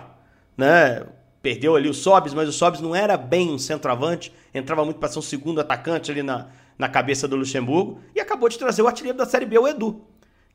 né? 0.54 1.06
Perdeu 1.40 1.74
ali 1.74 1.88
o 1.88 1.94
Sobis, 1.94 2.34
mas 2.34 2.50
o 2.50 2.52
Sobis 2.52 2.82
não 2.82 2.94
era 2.94 3.16
bem 3.16 3.50
um 3.50 3.58
centroavante, 3.58 4.30
entrava 4.52 4.84
muito 4.84 5.00
para 5.00 5.08
ser 5.08 5.20
um 5.20 5.22
segundo 5.22 5.58
atacante 5.58 6.10
ali 6.10 6.22
na, 6.22 6.48
na 6.76 6.86
cabeça 6.86 7.26
do 7.26 7.34
Luxemburgo, 7.34 7.98
e 8.14 8.20
acabou 8.20 8.50
de 8.50 8.58
trazer 8.58 8.82
o 8.82 8.86
artilheiro 8.86 9.16
da 9.16 9.24
Série 9.24 9.46
B, 9.46 9.58
o 9.58 9.66
Edu 9.66 10.02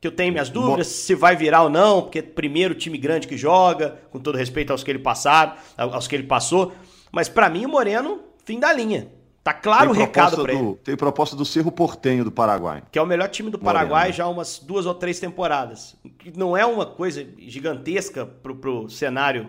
que 0.00 0.06
eu 0.06 0.12
tenho 0.12 0.32
minhas 0.32 0.48
dúvidas 0.48 0.86
se 0.86 1.14
vai 1.14 1.34
virar 1.34 1.64
ou 1.64 1.70
não, 1.70 2.02
porque 2.02 2.20
é 2.20 2.22
primeiro 2.22 2.74
time 2.74 2.96
grande 2.98 3.26
que 3.26 3.36
joga, 3.36 4.00
com 4.10 4.18
todo 4.18 4.36
respeito 4.36 4.70
aos 4.70 4.84
que 4.84 4.90
ele 4.90 5.00
passaram, 5.00 5.54
aos 5.76 6.06
que 6.06 6.14
ele 6.14 6.24
passou, 6.24 6.72
mas 7.10 7.28
para 7.28 7.48
mim 7.48 7.66
o 7.66 7.68
Moreno 7.68 8.20
fim 8.44 8.58
da 8.58 8.72
linha. 8.72 9.08
Tá 9.44 9.52
claro 9.52 9.90
o 9.90 9.92
recado 9.92 10.42
para 10.42 10.52
ele. 10.52 10.74
Tem 10.84 10.96
proposta 10.96 11.34
do 11.34 11.44
Cerro 11.44 11.72
Portenho 11.72 12.24
do 12.24 12.30
Paraguai. 12.30 12.82
Que 12.92 12.98
é 12.98 13.02
o 13.02 13.06
melhor 13.06 13.28
time 13.28 13.50
do 13.50 13.58
Paraguai 13.58 14.00
Moreno. 14.00 14.14
já 14.14 14.24
há 14.24 14.28
umas 14.28 14.58
duas 14.58 14.84
ou 14.84 14.94
três 14.94 15.18
temporadas. 15.18 15.96
Que 16.18 16.36
não 16.36 16.56
é 16.56 16.66
uma 16.66 16.84
coisa 16.84 17.26
gigantesca 17.38 18.26
pro, 18.26 18.56
pro 18.56 18.88
cenário 18.90 19.48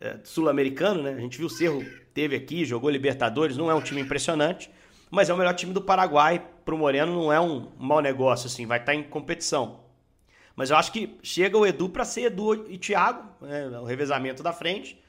é, 0.00 0.16
sul-americano, 0.24 1.02
né? 1.02 1.14
A 1.16 1.20
gente 1.20 1.38
viu 1.38 1.46
o 1.46 1.50
Cerro 1.50 1.84
teve 2.12 2.34
aqui, 2.34 2.64
jogou 2.64 2.90
Libertadores, 2.90 3.56
não 3.56 3.70
é 3.70 3.74
um 3.74 3.80
time 3.80 4.00
impressionante, 4.00 4.70
mas 5.10 5.28
é 5.28 5.34
o 5.34 5.36
melhor 5.36 5.54
time 5.54 5.72
do 5.72 5.80
Paraguai. 5.80 6.44
Para 6.64 6.74
o 6.74 6.78
Moreno 6.78 7.12
não 7.12 7.32
é 7.32 7.40
um 7.40 7.68
mau 7.78 8.00
negócio, 8.00 8.46
assim, 8.46 8.66
vai 8.66 8.78
estar 8.78 8.92
tá 8.92 8.96
em 8.96 9.02
competição. 9.02 9.80
Mas 10.54 10.70
eu 10.70 10.76
acho 10.76 10.92
que 10.92 11.18
chega 11.22 11.56
o 11.56 11.66
Edu 11.66 11.88
para 11.88 12.04
ser 12.04 12.26
Edu 12.26 12.70
e 12.70 12.78
Thiago, 12.78 13.22
né, 13.40 13.66
o 13.78 13.84
revezamento 13.84 14.42
da 14.42 14.52
frente. 14.52 15.02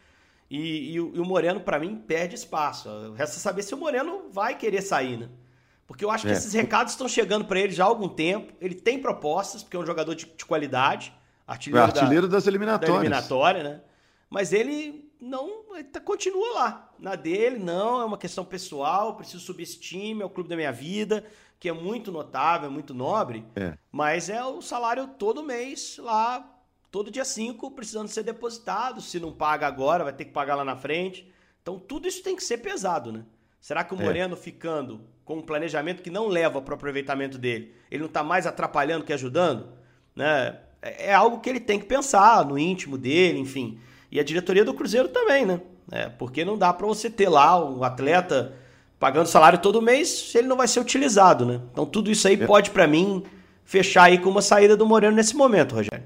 E, 0.50 0.58
e, 0.58 0.96
e 0.96 1.00
o 1.00 1.26
Moreno, 1.26 1.62
para 1.62 1.80
mim, 1.80 1.96
perde 1.96 2.36
espaço. 2.36 2.90
Resta 3.14 3.40
saber 3.40 3.64
se 3.64 3.74
o 3.74 3.78
Moreno 3.78 4.30
vai 4.32 4.58
querer 4.58 4.82
sair, 4.82 5.18
né? 5.18 5.30
Porque 5.88 6.06
eu 6.06 6.12
acho 6.12 6.26
que 6.26 6.32
é. 6.32 6.36
esses 6.36 6.54
recados 6.54 6.94
estão 6.94 7.08
chegando 7.08 7.46
para 7.46 7.60
ele 7.60 7.74
já 7.74 7.84
há 7.84 7.88
algum 7.88 8.08
tempo. 8.08 8.54
Ele 8.62 8.76
tem 8.76 9.00
propostas, 9.00 9.62
porque 9.62 9.76
é 9.76 9.80
um 9.80 9.86
jogador 9.86 10.16
de, 10.16 10.26
de 10.26 10.46
qualidade. 10.46 11.14
Artilheiro, 11.46 11.86
é 11.86 11.90
artilheiro 11.90 12.28
da, 12.28 12.38
das 12.38 12.48
eliminatórias. 12.48 12.96
Da 12.96 13.02
eliminatória, 13.02 13.64
né? 13.64 13.82
Mas 14.30 14.54
ele 14.54 15.11
não 15.22 15.66
tá, 15.92 16.00
continua 16.00 16.54
lá. 16.54 16.90
Na 16.98 17.16
dele, 17.16 17.60
não, 17.60 18.02
é 18.02 18.06
uma 18.06 18.18
questão 18.18 18.44
pessoal, 18.44 19.16
preciso 19.16 19.40
subir 19.40 19.64
esse 19.64 19.80
time, 19.80 20.24
é 20.24 20.26
o 20.26 20.30
clube 20.30 20.50
da 20.50 20.56
minha 20.56 20.72
vida, 20.72 21.24
que 21.60 21.70
é 21.70 21.72
muito 21.72 22.12
notável, 22.12 22.68
é 22.68 22.72
muito 22.72 22.92
nobre, 22.92 23.46
é. 23.56 23.78
mas 23.92 24.30
é 24.30 24.44
o 24.44 24.62
salário 24.62 25.08
todo 25.08 25.44
mês 25.44 26.00
lá, 26.00 26.60
todo 26.90 27.12
dia 27.12 27.24
5, 27.24 27.70
precisando 27.72 28.08
ser 28.08 28.24
depositado. 28.24 29.00
Se 29.00 29.20
não 29.20 29.32
paga 29.32 29.68
agora, 29.68 30.04
vai 30.04 30.14
ter 30.14 30.26
que 30.26 30.32
pagar 30.32 30.56
lá 30.56 30.66
na 30.66 30.76
frente. 30.76 31.32
Então 31.62 31.78
tudo 31.78 32.08
isso 32.08 32.24
tem 32.24 32.36
que 32.36 32.44
ser 32.44 32.58
pesado, 32.58 33.12
né? 33.12 33.24
Será 33.60 33.84
que 33.84 33.94
o 33.94 34.02
é. 34.02 34.04
Moreno 34.04 34.34
é. 34.34 34.38
ficando 34.38 35.02
com 35.24 35.38
um 35.38 35.42
planejamento 35.42 36.02
que 36.02 36.10
não 36.10 36.28
leva 36.28 36.60
para 36.62 36.72
o 36.72 36.76
aproveitamento 36.76 37.38
dele, 37.38 37.76
ele 37.92 38.00
não 38.00 38.08
está 38.08 38.24
mais 38.24 38.48
atrapalhando 38.48 39.06
que 39.06 39.14
ajudando? 39.14 39.70
Né? 40.16 40.60
É, 40.82 41.10
é 41.10 41.14
algo 41.14 41.40
que 41.40 41.50
ele 41.50 41.60
tem 41.60 41.80
que 41.80 41.86
pensar 41.86 42.44
no 42.44 42.58
íntimo 42.58 42.98
dele, 42.98 43.38
enfim. 43.38 43.80
E 44.12 44.20
a 44.20 44.24
diretoria 44.24 44.66
do 44.66 44.74
Cruzeiro 44.74 45.08
também, 45.08 45.46
né? 45.46 45.62
É, 45.90 46.10
porque 46.10 46.44
não 46.44 46.58
dá 46.58 46.74
para 46.74 46.86
você 46.86 47.10
ter 47.10 47.30
lá 47.30 47.64
um 47.64 47.84
atleta 47.84 48.54
pagando 49.00 49.28
salário 49.28 49.60
todo 49.60 49.82
mês 49.82 50.10
se 50.10 50.38
ele 50.38 50.48
não 50.48 50.58
vai 50.58 50.68
ser 50.68 50.80
utilizado, 50.82 51.46
né? 51.46 51.62
Então 51.72 51.86
tudo 51.86 52.12
isso 52.12 52.28
aí 52.28 52.36
é. 52.36 52.46
pode, 52.46 52.72
para 52.72 52.86
mim, 52.86 53.24
fechar 53.64 54.04
aí 54.04 54.18
com 54.18 54.30
uma 54.30 54.42
saída 54.42 54.76
do 54.76 54.86
Moreno 54.86 55.16
nesse 55.16 55.36
momento, 55.36 55.76
Rogério. 55.76 56.04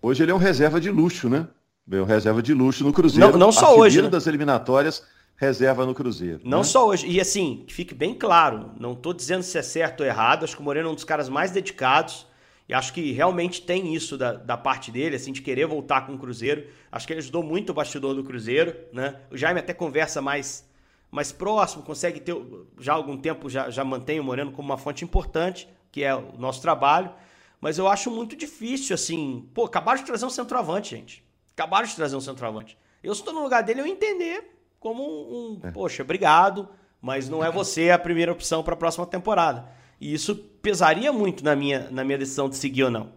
Hoje 0.00 0.22
ele 0.22 0.30
é 0.30 0.34
um 0.34 0.38
reserva 0.38 0.78
de 0.78 0.90
luxo, 0.90 1.28
né? 1.28 1.48
É 1.90 1.96
um 1.96 2.04
reserva 2.04 2.42
de 2.42 2.52
luxo 2.52 2.84
no 2.84 2.92
Cruzeiro. 2.92 3.32
Não, 3.32 3.38
não 3.38 3.52
só 3.52 3.76
hoje. 3.76 4.02
Né? 4.02 4.10
das 4.10 4.26
eliminatórias, 4.26 5.02
reserva 5.34 5.86
no 5.86 5.94
Cruzeiro. 5.94 6.40
Não 6.44 6.58
né? 6.58 6.64
só 6.64 6.86
hoje. 6.86 7.08
E 7.08 7.18
assim, 7.18 7.64
que 7.66 7.72
fique 7.72 7.94
bem 7.94 8.14
claro, 8.14 8.72
não 8.78 8.92
estou 8.92 9.14
dizendo 9.14 9.42
se 9.42 9.56
é 9.56 9.62
certo 9.62 10.00
ou 10.02 10.06
errado, 10.06 10.44
acho 10.44 10.54
que 10.54 10.60
o 10.60 10.64
Moreno 10.64 10.90
é 10.90 10.92
um 10.92 10.94
dos 10.94 11.04
caras 11.04 11.30
mais 11.30 11.50
dedicados 11.50 12.27
e 12.68 12.74
acho 12.74 12.92
que 12.92 13.12
realmente 13.12 13.62
tem 13.62 13.94
isso 13.94 14.18
da, 14.18 14.34
da 14.34 14.56
parte 14.56 14.90
dele, 14.90 15.16
assim, 15.16 15.32
de 15.32 15.40
querer 15.40 15.66
voltar 15.66 16.02
com 16.02 16.12
o 16.14 16.18
Cruzeiro. 16.18 16.66
Acho 16.92 17.06
que 17.06 17.14
ele 17.14 17.20
ajudou 17.20 17.42
muito 17.42 17.70
o 17.70 17.74
bastidor 17.74 18.14
do 18.14 18.22
Cruzeiro, 18.22 18.76
né? 18.92 19.20
O 19.30 19.36
Jaime 19.38 19.60
até 19.60 19.72
conversa 19.72 20.20
mais, 20.20 20.68
mais 21.10 21.32
próximo, 21.32 21.82
consegue 21.82 22.20
ter, 22.20 22.36
já 22.78 22.92
há 22.92 22.96
algum 22.96 23.16
tempo 23.16 23.48
já, 23.48 23.70
já 23.70 23.82
mantém 23.82 24.20
o 24.20 24.24
Moreno 24.24 24.52
como 24.52 24.68
uma 24.68 24.76
fonte 24.76 25.02
importante, 25.02 25.66
que 25.90 26.04
é 26.04 26.14
o 26.14 26.36
nosso 26.36 26.60
trabalho. 26.60 27.10
Mas 27.58 27.78
eu 27.78 27.88
acho 27.88 28.10
muito 28.10 28.36
difícil, 28.36 28.94
assim. 28.94 29.48
Pô, 29.54 29.64
acabaram 29.64 29.98
de 29.98 30.04
trazer 30.04 30.26
um 30.26 30.30
centroavante, 30.30 30.90
gente. 30.90 31.24
Acabaram 31.54 31.86
de 31.86 31.96
trazer 31.96 32.16
um 32.16 32.20
centroavante. 32.20 32.76
Eu 33.02 33.12
estou 33.12 33.32
no 33.32 33.42
lugar 33.42 33.62
dele, 33.62 33.80
eu 33.80 33.86
entender 33.86 34.44
como 34.78 35.02
um, 35.02 35.58
um 35.62 35.66
é. 35.66 35.70
poxa, 35.70 36.02
obrigado, 36.02 36.68
mas 37.00 37.30
não 37.30 37.42
é 37.42 37.50
você 37.50 37.90
a 37.90 37.98
primeira 37.98 38.30
opção 38.30 38.62
para 38.62 38.74
a 38.74 38.76
próxima 38.76 39.06
temporada. 39.06 39.68
E 40.00 40.14
isso 40.14 40.34
pesaria 40.36 41.12
muito 41.12 41.44
na 41.44 41.56
minha, 41.56 41.88
na 41.90 42.04
minha 42.04 42.18
decisão 42.18 42.48
de 42.48 42.56
seguir 42.56 42.84
ou 42.84 42.90
não. 42.90 43.12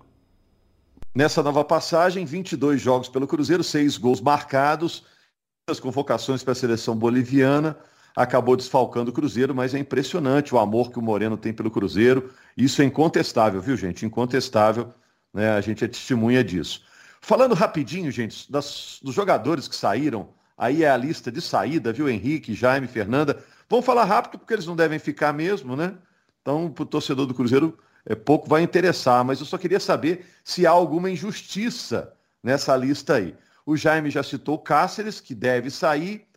Nessa 1.13 1.43
nova 1.43 1.63
passagem, 1.63 2.25
22 2.25 2.79
jogos 2.81 3.09
pelo 3.09 3.27
Cruzeiro, 3.27 3.63
6 3.63 3.97
gols 3.97 4.21
marcados, 4.21 5.03
as 5.69 5.79
convocações 5.79 6.41
para 6.41 6.53
a 6.53 6.55
seleção 6.55 6.95
boliviana, 6.95 7.77
acabou 8.15 8.55
desfalcando 8.55 9.11
o 9.11 9.13
Cruzeiro, 9.13 9.53
mas 9.53 9.73
é 9.73 9.79
impressionante 9.79 10.55
o 10.55 10.59
amor 10.59 10.91
que 10.91 10.99
o 10.99 11.01
Moreno 11.01 11.37
tem 11.37 11.53
pelo 11.53 11.69
Cruzeiro. 11.69 12.33
Isso 12.55 12.81
é 12.81 12.85
incontestável, 12.85 13.61
viu, 13.61 13.75
gente? 13.77 14.05
Incontestável, 14.05 14.93
né? 15.33 15.51
A 15.51 15.61
gente 15.61 15.83
é 15.83 15.87
testemunha 15.87 16.43
disso. 16.43 16.83
Falando 17.21 17.53
rapidinho, 17.53 18.11
gente, 18.11 18.51
das, 18.51 18.99
dos 19.01 19.13
jogadores 19.13 19.67
que 19.67 19.75
saíram, 19.75 20.29
aí 20.57 20.83
é 20.83 20.89
a 20.89 20.97
lista 20.97 21.31
de 21.31 21.41
saída, 21.41 21.93
viu? 21.93 22.09
Henrique, 22.09 22.53
Jaime, 22.53 22.87
Fernanda. 22.87 23.43
Vamos 23.69 23.85
falar 23.85 24.05
rápido, 24.05 24.39
porque 24.39 24.53
eles 24.53 24.65
não 24.65 24.75
devem 24.75 24.97
ficar 24.97 25.31
mesmo, 25.31 25.75
né? 25.75 25.93
Então, 26.41 26.71
para 26.71 26.83
o 26.83 26.85
torcedor 26.85 27.25
do 27.25 27.33
Cruzeiro, 27.33 27.77
é, 28.05 28.15
pouco 28.15 28.49
vai 28.49 28.63
interessar, 28.63 29.23
mas 29.23 29.39
eu 29.39 29.45
só 29.45 29.57
queria 29.57 29.79
saber 29.79 30.25
se 30.43 30.65
há 30.65 30.71
alguma 30.71 31.09
injustiça 31.09 32.13
nessa 32.43 32.75
lista 32.75 33.15
aí. 33.15 33.35
O 33.65 33.77
Jaime 33.77 34.09
já 34.09 34.23
citou 34.23 34.57
Cáceres, 34.57 35.19
que 35.19 35.35
deve 35.35 35.69
sair. 35.69 36.27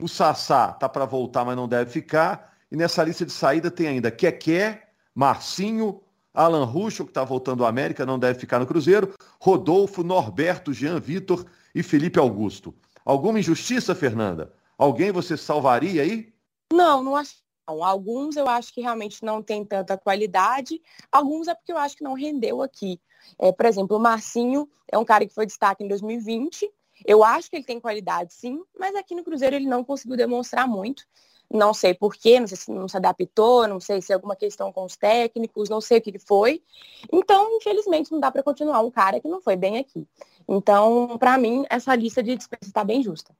O 0.00 0.08
Sassá 0.08 0.72
tá 0.72 0.88
para 0.88 1.04
voltar, 1.04 1.44
mas 1.44 1.56
não 1.56 1.66
deve 1.66 1.90
ficar. 1.90 2.56
E 2.70 2.76
nessa 2.76 3.02
lista 3.02 3.26
de 3.26 3.32
saída 3.32 3.70
tem 3.70 3.88
ainda 3.88 4.10
Keké, 4.10 4.88
Marcinho, 5.12 6.00
Alan 6.32 6.64
Ruschel, 6.64 7.04
que 7.04 7.10
está 7.10 7.24
voltando 7.24 7.64
à 7.64 7.68
América, 7.68 8.06
não 8.06 8.18
deve 8.18 8.38
ficar 8.38 8.60
no 8.60 8.66
Cruzeiro. 8.66 9.12
Rodolfo, 9.40 10.04
Norberto, 10.04 10.72
Jean 10.72 11.00
Vitor 11.00 11.44
e 11.74 11.82
Felipe 11.82 12.18
Augusto. 12.18 12.72
Alguma 13.04 13.40
injustiça, 13.40 13.94
Fernanda? 13.94 14.52
Alguém 14.76 15.10
você 15.10 15.36
salvaria 15.36 16.02
aí? 16.02 16.32
Não, 16.72 17.02
não 17.02 17.16
acho 17.16 17.47
Alguns 17.68 18.36
eu 18.36 18.48
acho 18.48 18.72
que 18.72 18.80
realmente 18.80 19.24
não 19.24 19.42
tem 19.42 19.64
tanta 19.64 19.96
qualidade, 19.98 20.80
alguns 21.12 21.48
é 21.48 21.54
porque 21.54 21.72
eu 21.72 21.78
acho 21.78 21.96
que 21.96 22.04
não 22.04 22.14
rendeu 22.14 22.62
aqui. 22.62 23.00
É, 23.38 23.52
por 23.52 23.66
exemplo, 23.66 23.96
o 23.96 24.00
Marcinho 24.00 24.68
é 24.90 24.96
um 24.96 25.04
cara 25.04 25.26
que 25.26 25.34
foi 25.34 25.44
destaque 25.44 25.84
em 25.84 25.88
2020. 25.88 26.70
Eu 27.06 27.22
acho 27.22 27.48
que 27.48 27.56
ele 27.56 27.64
tem 27.64 27.78
qualidade, 27.78 28.34
sim, 28.34 28.60
mas 28.78 28.94
aqui 28.96 29.14
no 29.14 29.22
Cruzeiro 29.22 29.54
ele 29.54 29.66
não 29.66 29.84
conseguiu 29.84 30.16
demonstrar 30.16 30.66
muito. 30.66 31.04
Não 31.50 31.72
sei 31.72 31.94
porquê, 31.94 32.38
não 32.38 32.46
sei 32.46 32.56
se 32.56 32.70
não 32.70 32.88
se 32.88 32.96
adaptou, 32.96 33.66
não 33.66 33.80
sei 33.80 34.02
se 34.02 34.12
é 34.12 34.14
alguma 34.14 34.36
questão 34.36 34.70
com 34.70 34.84
os 34.84 34.96
técnicos, 34.96 35.68
não 35.68 35.80
sei 35.80 35.98
o 35.98 36.02
que 36.02 36.18
foi. 36.18 36.62
Então, 37.10 37.56
infelizmente, 37.56 38.12
não 38.12 38.20
dá 38.20 38.30
para 38.30 38.42
continuar 38.42 38.80
um 38.80 38.90
cara 38.90 39.20
que 39.20 39.28
não 39.28 39.40
foi 39.40 39.56
bem 39.56 39.78
aqui. 39.78 40.06
Então, 40.46 41.16
para 41.18 41.38
mim, 41.38 41.64
essa 41.70 41.94
lista 41.94 42.22
de 42.22 42.36
dispensa 42.36 42.66
está 42.66 42.84
bem 42.84 43.02
justa. 43.02 43.34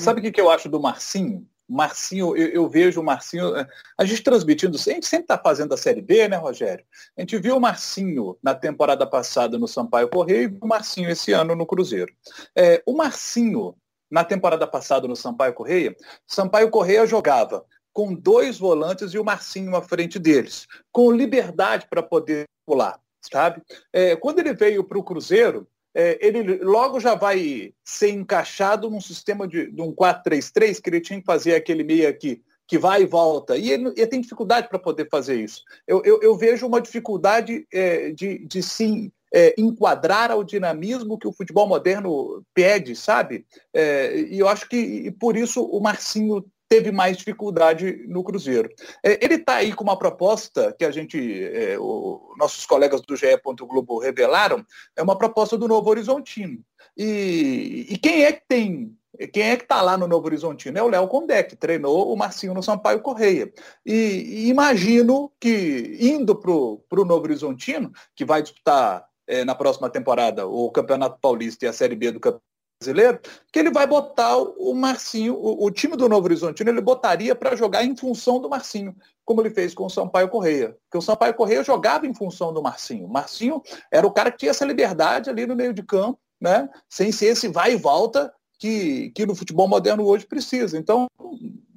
Sabe 0.00 0.26
o 0.26 0.32
que 0.32 0.40
eu 0.40 0.50
acho 0.50 0.68
do 0.68 0.80
Marcinho? 0.80 1.46
Marcinho, 1.70 2.36
eu, 2.36 2.48
eu, 2.48 2.68
vejo 2.68 3.00
o 3.00 3.04
Marcinho, 3.04 3.56
é, 3.56 3.66
a 3.96 4.04
gente 4.04 4.22
transmitindo, 4.22 4.76
a 4.76 4.80
gente 4.80 5.06
sempre 5.06 5.24
está 5.24 5.38
fazendo 5.38 5.72
a 5.72 5.76
Série 5.76 6.02
B, 6.02 6.26
né, 6.28 6.36
Rogério? 6.36 6.84
A 7.16 7.20
gente 7.20 7.38
viu 7.38 7.56
o 7.56 7.60
Marcinho 7.60 8.36
na 8.42 8.54
temporada 8.54 9.06
passada 9.06 9.56
no 9.56 9.68
Sampaio 9.68 10.08
Correio 10.08 10.50
e 10.50 10.58
o 10.60 10.66
Marcinho 10.66 11.08
esse 11.08 11.32
ano 11.32 11.54
no 11.54 11.64
Cruzeiro. 11.64 12.12
É, 12.56 12.82
o 12.84 12.96
Marcinho, 12.96 13.76
na 14.10 14.24
temporada 14.24 14.66
passada 14.66 15.06
no 15.06 15.14
Sampaio 15.14 15.54
Correia, 15.54 15.94
Sampaio 16.26 16.70
Correia 16.70 17.06
jogava 17.06 17.64
com 17.92 18.14
dois 18.14 18.58
volantes 18.58 19.14
e 19.14 19.18
o 19.18 19.24
Marcinho 19.24 19.76
à 19.76 19.82
frente 19.82 20.18
deles, 20.18 20.66
com 20.90 21.12
liberdade 21.12 21.86
para 21.88 22.02
poder 22.02 22.46
pular, 22.66 22.98
sabe? 23.20 23.62
É, 23.92 24.16
quando 24.16 24.40
ele 24.40 24.54
veio 24.54 24.82
para 24.82 24.98
o 24.98 25.04
Cruzeiro, 25.04 25.68
é, 25.94 26.18
ele 26.20 26.58
logo 26.62 27.00
já 27.00 27.14
vai 27.14 27.72
ser 27.84 28.10
encaixado 28.10 28.88
num 28.90 29.00
sistema 29.00 29.46
de, 29.46 29.70
de 29.70 29.82
um 29.82 29.92
4-3-3, 29.92 30.80
que 30.80 30.90
ele 30.90 31.00
tinha 31.00 31.18
que 31.18 31.26
fazer 31.26 31.54
aquele 31.54 31.82
meio 31.82 32.08
aqui, 32.08 32.42
que 32.66 32.78
vai 32.78 33.02
e 33.02 33.06
volta. 33.06 33.56
E 33.56 33.70
ele, 33.70 33.88
ele 33.96 34.06
tem 34.06 34.20
dificuldade 34.20 34.68
para 34.68 34.78
poder 34.78 35.08
fazer 35.10 35.40
isso. 35.40 35.62
Eu, 35.86 36.02
eu, 36.04 36.20
eu 36.22 36.36
vejo 36.36 36.66
uma 36.66 36.80
dificuldade 36.80 37.66
é, 37.72 38.12
de, 38.12 38.38
de 38.46 38.62
sim 38.62 39.10
é, 39.32 39.54
enquadrar 39.58 40.30
ao 40.30 40.44
dinamismo 40.44 41.18
que 41.18 41.26
o 41.26 41.32
futebol 41.32 41.66
moderno 41.66 42.44
pede, 42.54 42.94
sabe? 42.94 43.44
É, 43.72 44.20
e 44.20 44.38
eu 44.38 44.48
acho 44.48 44.68
que 44.68 44.76
e 44.76 45.10
por 45.10 45.36
isso 45.36 45.62
o 45.62 45.80
Marcinho 45.80 46.44
teve 46.70 46.92
mais 46.92 47.16
dificuldade 47.16 48.04
no 48.06 48.22
Cruzeiro. 48.22 48.70
É, 49.04 49.22
ele 49.22 49.34
está 49.34 49.56
aí 49.56 49.72
com 49.72 49.82
uma 49.82 49.98
proposta 49.98 50.72
que 50.78 50.84
a 50.84 50.90
gente, 50.92 51.18
é, 51.44 51.76
o, 51.76 52.32
nossos 52.38 52.64
colegas 52.64 53.00
do 53.00 53.16
GE. 53.16 53.26
Globo 53.60 53.98
revelaram, 53.98 54.64
é 54.96 55.02
uma 55.02 55.18
proposta 55.18 55.58
do 55.58 55.66
Novo 55.66 55.90
Horizontino. 55.90 56.60
E, 56.96 57.86
e 57.90 57.98
quem 57.98 58.24
é 58.24 58.32
que 58.32 58.42
tem 58.48 58.96
quem 59.32 59.42
é 59.42 59.56
que 59.56 59.64
está 59.64 59.82
lá 59.82 59.98
no 59.98 60.06
Novo 60.06 60.26
Horizontino? 60.26 60.78
É 60.78 60.82
o 60.82 60.88
Léo 60.88 61.08
Condé, 61.08 61.42
que 61.42 61.56
treinou 61.56 62.10
o 62.10 62.16
Marcinho 62.16 62.54
no 62.54 62.62
Sampaio 62.62 63.02
Correia. 63.02 63.52
E, 63.84 63.92
e 63.92 64.48
imagino 64.48 65.30
que, 65.38 65.98
indo 66.00 66.34
para 66.36 66.50
o 66.52 67.04
Novo 67.04 67.24
Horizontino, 67.24 67.92
que 68.14 68.24
vai 68.24 68.40
disputar 68.40 69.04
é, 69.26 69.44
na 69.44 69.54
próxima 69.54 69.90
temporada 69.90 70.46
o 70.46 70.70
Campeonato 70.70 71.18
Paulista 71.20 71.64
e 71.64 71.68
a 71.68 71.72
Série 71.72 71.96
B 71.96 72.12
do 72.12 72.20
Campeonato 72.20 72.49
brasileiro, 72.80 73.20
que 73.52 73.58
ele 73.58 73.70
vai 73.70 73.86
botar 73.86 74.38
o 74.38 74.72
Marcinho, 74.74 75.34
o, 75.34 75.66
o 75.66 75.70
time 75.70 75.96
do 75.96 76.08
Novo 76.08 76.24
Horizontino, 76.24 76.70
ele 76.70 76.80
botaria 76.80 77.34
para 77.34 77.54
jogar 77.54 77.84
em 77.84 77.94
função 77.94 78.40
do 78.40 78.48
Marcinho, 78.48 78.96
como 79.22 79.42
ele 79.42 79.50
fez 79.50 79.74
com 79.74 79.84
o 79.84 79.90
Sampaio 79.90 80.30
Correia. 80.30 80.74
Porque 80.84 80.96
o 80.96 81.02
Sampaio 81.02 81.34
Correia 81.34 81.62
jogava 81.62 82.06
em 82.06 82.14
função 82.14 82.54
do 82.54 82.62
Marcinho. 82.62 83.04
O 83.04 83.12
Marcinho 83.12 83.62
era 83.92 84.06
o 84.06 84.10
cara 84.10 84.30
que 84.30 84.38
tinha 84.38 84.50
essa 84.50 84.64
liberdade 84.64 85.28
ali 85.28 85.46
no 85.46 85.54
meio 85.54 85.74
de 85.74 85.82
campo, 85.82 86.18
né? 86.40 86.70
sem 86.88 87.12
ser 87.12 87.26
esse 87.26 87.48
vai 87.48 87.74
e 87.74 87.76
volta 87.76 88.32
que, 88.58 89.10
que 89.10 89.26
no 89.26 89.34
futebol 89.34 89.68
moderno 89.68 90.06
hoje 90.06 90.26
precisa. 90.26 90.78
Então, 90.78 91.06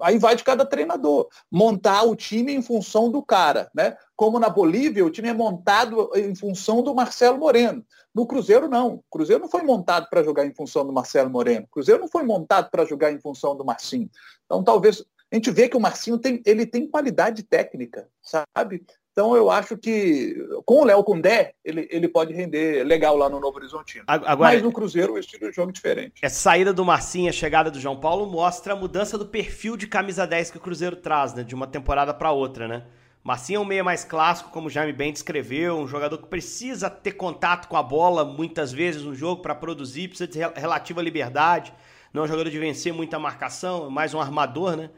aí 0.02 0.18
vai 0.18 0.38
de 0.38 0.44
cada 0.44 0.66
treinador. 0.66 1.28
Montar 1.52 2.04
o 2.04 2.16
time 2.16 2.54
em 2.54 2.62
função 2.62 3.12
do 3.12 3.22
cara. 3.22 3.70
Né? 3.76 3.96
Como 4.16 4.40
na 4.40 4.50
Bolívia, 4.50 5.06
o 5.06 5.10
time 5.10 5.30
é 5.30 5.34
montado 5.34 6.12
em 6.16 6.36
função 6.36 6.84
do 6.84 6.94
Marcelo 6.94 7.38
Moreno. 7.38 7.84
No 8.14 8.28
Cruzeiro, 8.28 8.70
não. 8.70 8.96
O 8.96 9.04
Cruzeiro 9.10 9.42
não 9.42 9.50
foi 9.50 9.64
montado 9.64 10.08
para 10.10 10.24
jogar 10.24 10.46
em 10.46 10.54
função 10.54 10.86
do 10.86 10.94
Marcelo 10.94 11.30
Moreno. 11.30 11.66
O 11.66 11.74
Cruzeiro 11.74 12.02
não 12.02 12.08
foi 12.08 12.24
montado 12.24 12.70
para 12.70 12.86
jogar 12.86 13.12
em 13.12 13.20
função 13.20 13.56
do 13.56 13.66
Marcinho. 13.66 14.10
Então, 14.46 14.64
talvez. 14.64 15.04
A 15.32 15.36
gente 15.36 15.50
vê 15.50 15.68
que 15.68 15.76
o 15.76 15.80
Marcinho 15.80 16.20
tem, 16.20 16.44
ele 16.46 16.64
tem 16.64 16.88
qualidade 16.88 17.42
técnica, 17.42 18.08
sabe? 18.22 18.86
Então 19.14 19.36
eu 19.36 19.50
acho 19.50 19.78
que 19.78 20.36
com 20.66 20.82
o 20.82 20.84
Léo 20.84 21.04
Condé, 21.04 21.54
ele, 21.64 21.88
ele 21.92 22.08
pode 22.08 22.34
render 22.34 22.84
legal 22.84 23.16
lá 23.16 23.30
no 23.30 23.40
Novo 23.40 23.58
Horizontino. 23.58 24.04
Agora, 24.08 24.54
Mas 24.54 24.64
no 24.64 24.72
Cruzeiro 24.72 25.14
o 25.14 25.20
estilo 25.20 25.50
de 25.50 25.56
jogo 25.56 25.70
é 25.70 25.74
diferente. 25.74 26.14
Essa 26.22 26.36
saída 26.36 26.74
do 26.74 26.84
Marcinho, 26.84 27.30
a 27.30 27.32
chegada 27.32 27.70
do 27.70 27.80
João 27.80 28.00
Paulo, 28.00 28.26
mostra 28.26 28.74
a 28.74 28.76
mudança 28.76 29.16
do 29.16 29.28
perfil 29.28 29.78
de 29.78 29.86
camisa 29.86 30.26
10 30.26 30.52
que 30.52 30.58
o 30.58 30.60
Cruzeiro 30.60 30.96
traz, 30.96 31.34
né? 31.36 31.44
De 31.44 31.54
uma 31.54 31.68
temporada 31.68 32.12
para 32.12 32.32
outra, 32.32 32.68
né? 32.68 32.86
Marcinho 33.24 33.58
é 33.58 33.60
um 33.62 33.66
meia 33.66 33.84
mais 33.86 34.04
clássico, 34.04 34.50
como 34.50 34.68
o 34.68 34.70
Jaime 34.70 34.92
bem 34.92 35.14
descreveu, 35.14 35.78
um 35.78 35.88
jogador 35.88 36.18
que 36.18 36.28
precisa 36.28 36.90
ter 36.90 37.14
contato 37.14 37.70
com 37.70 37.78
a 37.78 37.82
bola 37.82 38.26
muitas 38.26 38.74
vezes 38.74 39.02
no 39.02 39.16
jogo 39.16 39.42
para 39.42 39.56
produzir, 39.56 40.10
precisa 40.10 40.30
de 40.30 40.40
relativa 40.60 41.02
liberdade, 41.02 41.74
não 42.14 42.24
é 42.24 42.26
um 42.26 42.28
jogador 42.28 42.50
de 42.50 42.60
vencer 42.60 42.94
muita 42.94 43.18
marcação, 43.18 43.86
é 43.86 43.90
mais 43.90 44.14
um 44.14 44.20
armador, 44.20 44.76
né? 44.76 44.90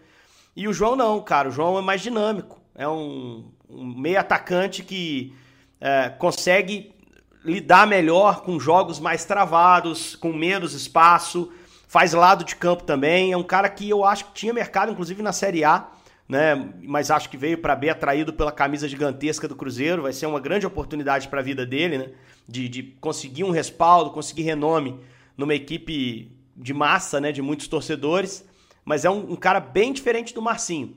E 0.56 0.68
o 0.68 0.74
João 0.74 0.96
não, 0.96 1.22
cara, 1.22 1.50
o 1.50 1.52
João 1.52 1.78
é 1.78 1.82
mais 1.84 2.02
dinâmico, 2.02 2.60
é 2.74 2.88
um, 2.88 3.52
um 3.70 3.86
meia 3.96 4.22
atacante 4.22 4.82
que 4.82 5.36
é, 5.80 6.10
consegue 6.10 6.96
lidar 7.44 7.86
melhor 7.86 8.42
com 8.42 8.60
jogos 8.60 9.00
mais 9.00 9.24
travados, 9.24 10.16
com 10.16 10.34
menos 10.34 10.74
espaço, 10.74 11.54
faz 11.88 12.12
lado 12.14 12.44
de 12.44 12.56
campo 12.56 12.84
também, 12.86 13.32
é 13.32 13.38
um 13.38 13.44
cara 13.44 13.70
que 13.70 13.88
eu 13.88 14.04
acho 14.04 14.26
que 14.26 14.34
tinha 14.34 14.52
mercado, 14.52 14.92
inclusive 14.92 15.22
na 15.22 15.32
Série 15.32 15.64
A, 15.64 15.92
né? 16.28 16.56
Mas 16.84 17.12
acho 17.12 17.30
que 17.30 17.38
veio 17.38 17.58
para 17.58 17.76
B 17.76 17.90
atraído 17.90 18.34
pela 18.34 18.52
camisa 18.52 18.88
gigantesca 18.88 19.48
do 19.48 19.56
Cruzeiro. 19.56 20.04
Vai 20.04 20.14
ser 20.14 20.26
uma 20.26 20.40
grande 20.40 20.66
oportunidade 20.66 21.28
para 21.28 21.40
a 21.40 21.44
vida 21.44 21.66
dele, 21.66 21.98
né? 21.98 22.12
De, 22.48 22.68
de 22.68 22.84
conseguir 23.00 23.44
um 23.44 23.52
respaldo, 23.52 24.12
conseguir 24.12 24.44
renome 24.44 25.00
numa 25.38 25.54
equipe 25.54 26.32
de 26.56 26.74
massa, 26.74 27.22
né? 27.22 27.32
De 27.32 27.42
muitos 27.42 27.68
torcedores. 27.68 28.46
Mas 28.84 29.06
é 29.06 29.10
um, 29.10 29.34
um 29.34 29.36
cara 29.36 29.60
bem 29.60 29.94
diferente 29.94 30.34
do 30.34 30.42
Marcinho. 30.42 30.96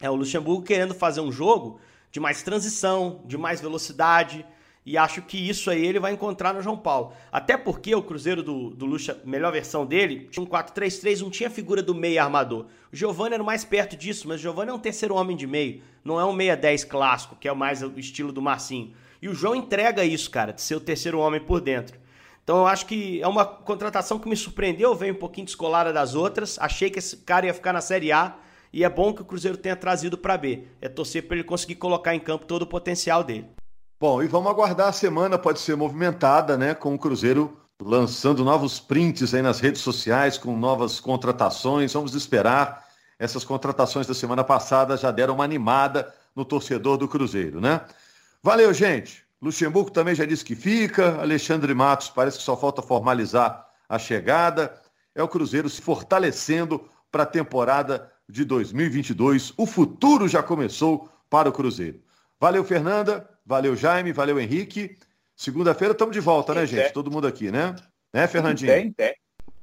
É 0.00 0.08
o 0.08 0.14
Luxemburgo 0.14 0.62
querendo 0.62 0.94
fazer 0.94 1.20
um 1.20 1.32
jogo 1.32 1.80
de 2.10 2.20
mais 2.20 2.42
transição, 2.42 3.22
de 3.26 3.36
mais 3.36 3.60
velocidade, 3.60 4.46
e 4.88 4.96
acho 4.96 5.20
que 5.20 5.36
isso 5.36 5.70
aí 5.70 5.84
ele 5.84 6.00
vai 6.00 6.14
encontrar 6.14 6.54
no 6.54 6.62
João 6.62 6.76
Paulo. 6.76 7.12
Até 7.30 7.58
porque 7.58 7.94
o 7.94 8.02
Cruzeiro 8.02 8.42
do, 8.42 8.70
do 8.70 8.86
Lucha, 8.86 9.20
melhor 9.22 9.52
versão 9.52 9.84
dele, 9.84 10.28
tinha 10.30 10.42
um 10.42 10.46
4-3-3, 10.46 11.20
não 11.20 11.28
tinha 11.28 11.50
figura 11.50 11.82
do 11.82 11.94
meio 11.94 12.22
armador. 12.22 12.64
O 12.90 12.96
Giovanni 12.96 13.34
era 13.34 13.44
mais 13.44 13.66
perto 13.66 13.94
disso, 13.94 14.26
mas 14.26 14.40
o 14.40 14.42
Giovanni 14.42 14.70
é 14.70 14.72
um 14.72 14.78
terceiro 14.78 15.14
homem 15.14 15.36
de 15.36 15.46
meio. 15.46 15.82
Não 16.02 16.18
é 16.18 16.24
um 16.24 16.32
meia 16.32 16.56
10 16.56 16.84
clássico, 16.84 17.36
que 17.36 17.46
é 17.46 17.52
mais 17.52 17.82
o 17.82 17.98
estilo 17.98 18.32
do 18.32 18.40
Marcinho. 18.40 18.94
E 19.20 19.28
o 19.28 19.34
João 19.34 19.54
entrega 19.54 20.06
isso, 20.06 20.30
cara, 20.30 20.52
de 20.52 20.62
ser 20.62 20.76
o 20.76 20.80
terceiro 20.80 21.18
homem 21.18 21.40
por 21.40 21.60
dentro. 21.60 21.98
Então 22.42 22.56
eu 22.56 22.66
acho 22.66 22.86
que 22.86 23.20
é 23.20 23.28
uma 23.28 23.44
contratação 23.44 24.18
que 24.18 24.26
me 24.26 24.36
surpreendeu, 24.36 24.94
veio 24.94 25.12
um 25.12 25.18
pouquinho 25.18 25.44
descolada 25.44 25.92
das 25.92 26.14
outras. 26.14 26.58
Achei 26.58 26.88
que 26.88 26.98
esse 26.98 27.18
cara 27.18 27.44
ia 27.44 27.52
ficar 27.52 27.74
na 27.74 27.82
Série 27.82 28.10
A 28.10 28.36
e 28.72 28.84
é 28.84 28.88
bom 28.88 29.12
que 29.12 29.20
o 29.20 29.24
Cruzeiro 29.26 29.58
tenha 29.58 29.76
trazido 29.76 30.16
para 30.16 30.38
B. 30.38 30.64
É 30.80 30.88
torcer 30.88 31.24
para 31.24 31.36
ele 31.36 31.44
conseguir 31.44 31.74
colocar 31.74 32.14
em 32.14 32.20
campo 32.20 32.46
todo 32.46 32.62
o 32.62 32.66
potencial 32.66 33.22
dele. 33.22 33.50
Bom, 34.00 34.22
e 34.22 34.28
vamos 34.28 34.48
aguardar 34.48 34.86
a 34.86 34.92
semana, 34.92 35.36
pode 35.36 35.58
ser 35.58 35.76
movimentada, 35.76 36.56
né? 36.56 36.72
Com 36.72 36.94
o 36.94 36.98
Cruzeiro 36.98 37.58
lançando 37.82 38.44
novos 38.44 38.78
prints 38.78 39.34
aí 39.34 39.42
nas 39.42 39.58
redes 39.58 39.80
sociais, 39.80 40.38
com 40.38 40.56
novas 40.56 41.00
contratações. 41.00 41.94
Vamos 41.94 42.14
esperar. 42.14 42.86
Essas 43.18 43.44
contratações 43.44 44.06
da 44.06 44.14
semana 44.14 44.44
passada 44.44 44.96
já 44.96 45.10
deram 45.10 45.34
uma 45.34 45.42
animada 45.42 46.14
no 46.36 46.44
torcedor 46.44 46.96
do 46.96 47.08
Cruzeiro, 47.08 47.60
né? 47.60 47.80
Valeu, 48.40 48.72
gente. 48.72 49.24
Luxemburgo 49.42 49.90
também 49.90 50.14
já 50.14 50.24
disse 50.24 50.44
que 50.44 50.54
fica. 50.54 51.20
Alexandre 51.20 51.74
Matos 51.74 52.08
parece 52.08 52.38
que 52.38 52.44
só 52.44 52.56
falta 52.56 52.80
formalizar 52.80 53.66
a 53.88 53.98
chegada. 53.98 54.80
É 55.12 55.24
o 55.24 55.28
Cruzeiro 55.28 55.68
se 55.68 55.82
fortalecendo 55.82 56.88
para 57.10 57.24
a 57.24 57.26
temporada 57.26 58.12
de 58.28 58.44
2022. 58.44 59.54
O 59.56 59.66
futuro 59.66 60.28
já 60.28 60.40
começou 60.40 61.08
para 61.28 61.48
o 61.48 61.52
Cruzeiro. 61.52 61.98
Valeu, 62.40 62.64
Fernanda. 62.64 63.28
Valeu, 63.44 63.74
Jaime. 63.74 64.12
Valeu, 64.12 64.38
Henrique. 64.38 64.96
Segunda-feira 65.34 65.92
estamos 65.92 66.14
de 66.14 66.20
volta, 66.20 66.54
né, 66.54 66.66
gente? 66.66 66.92
Todo 66.92 67.10
mundo 67.10 67.26
aqui, 67.26 67.50
né? 67.50 67.74
Né, 68.12 68.26
Fernandinho? 68.26 68.72
Tem, 68.72 68.92
tem. 68.92 69.14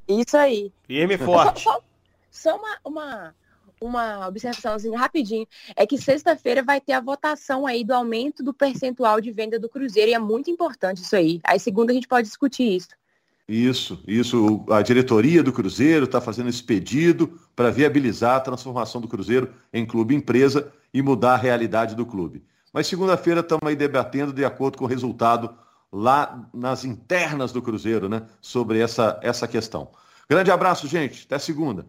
Isso 0.08 0.38
aí. 0.38 0.72
Firme 0.84 1.16
e 1.16 1.18
forte. 1.18 1.64
Só, 1.64 1.82
só 2.30 2.58
uma, 2.58 2.78
uma, 2.84 3.36
uma 3.82 4.28
observaçãozinha 4.28 4.98
rapidinho. 4.98 5.48
É 5.76 5.86
que 5.86 5.98
sexta-feira 5.98 6.64
vai 6.64 6.80
ter 6.80 6.94
a 6.94 7.02
votação 7.02 7.66
aí 7.66 7.84
do 7.84 7.94
aumento 7.94 8.44
do 8.44 8.54
percentual 8.54 9.20
de 9.20 9.32
venda 9.32 9.60
do 9.60 9.70
Cruzeiro 9.70 10.12
e 10.12 10.14
é 10.14 10.20
muito 10.20 10.50
importante 10.50 11.02
isso 11.02 11.16
aí. 11.16 11.42
Aí 11.44 11.60
segunda 11.60 11.92
a 11.92 11.96
gente 11.96 12.08
pode 12.08 12.28
discutir 12.28 12.76
isso. 12.76 12.90
Isso, 13.48 14.04
isso. 14.08 14.66
A 14.70 14.82
diretoria 14.82 15.44
do 15.44 15.54
Cruzeiro 15.54 16.06
está 16.06 16.20
fazendo 16.20 16.50
esse 16.50 16.64
pedido 16.64 17.40
para 17.56 17.70
viabilizar 17.70 18.38
a 18.38 18.40
transformação 18.40 19.00
do 19.00 19.08
Cruzeiro 19.08 19.54
em 19.72 19.86
clube 19.86 20.16
empresa 20.16 20.74
e 20.94 21.02
mudar 21.02 21.34
a 21.34 21.38
realidade 21.38 21.96
do 21.96 22.06
clube. 22.06 22.44
Mas 22.76 22.88
segunda-feira 22.88 23.40
estamos 23.40 23.66
aí 23.66 23.74
debatendo 23.74 24.34
de 24.34 24.44
acordo 24.44 24.78
com 24.78 24.84
o 24.84 24.88
resultado 24.88 25.56
lá 25.90 26.46
nas 26.54 26.84
internas 26.84 27.54
do 27.54 27.62
Cruzeiro, 27.62 28.10
né? 28.10 28.24
Sobre 28.42 28.80
essa, 28.80 29.18
essa 29.24 29.48
questão. 29.48 29.92
Grande 30.30 30.52
abraço, 30.52 30.86
gente. 30.86 31.24
Até 31.26 31.40
segunda. 31.40 31.86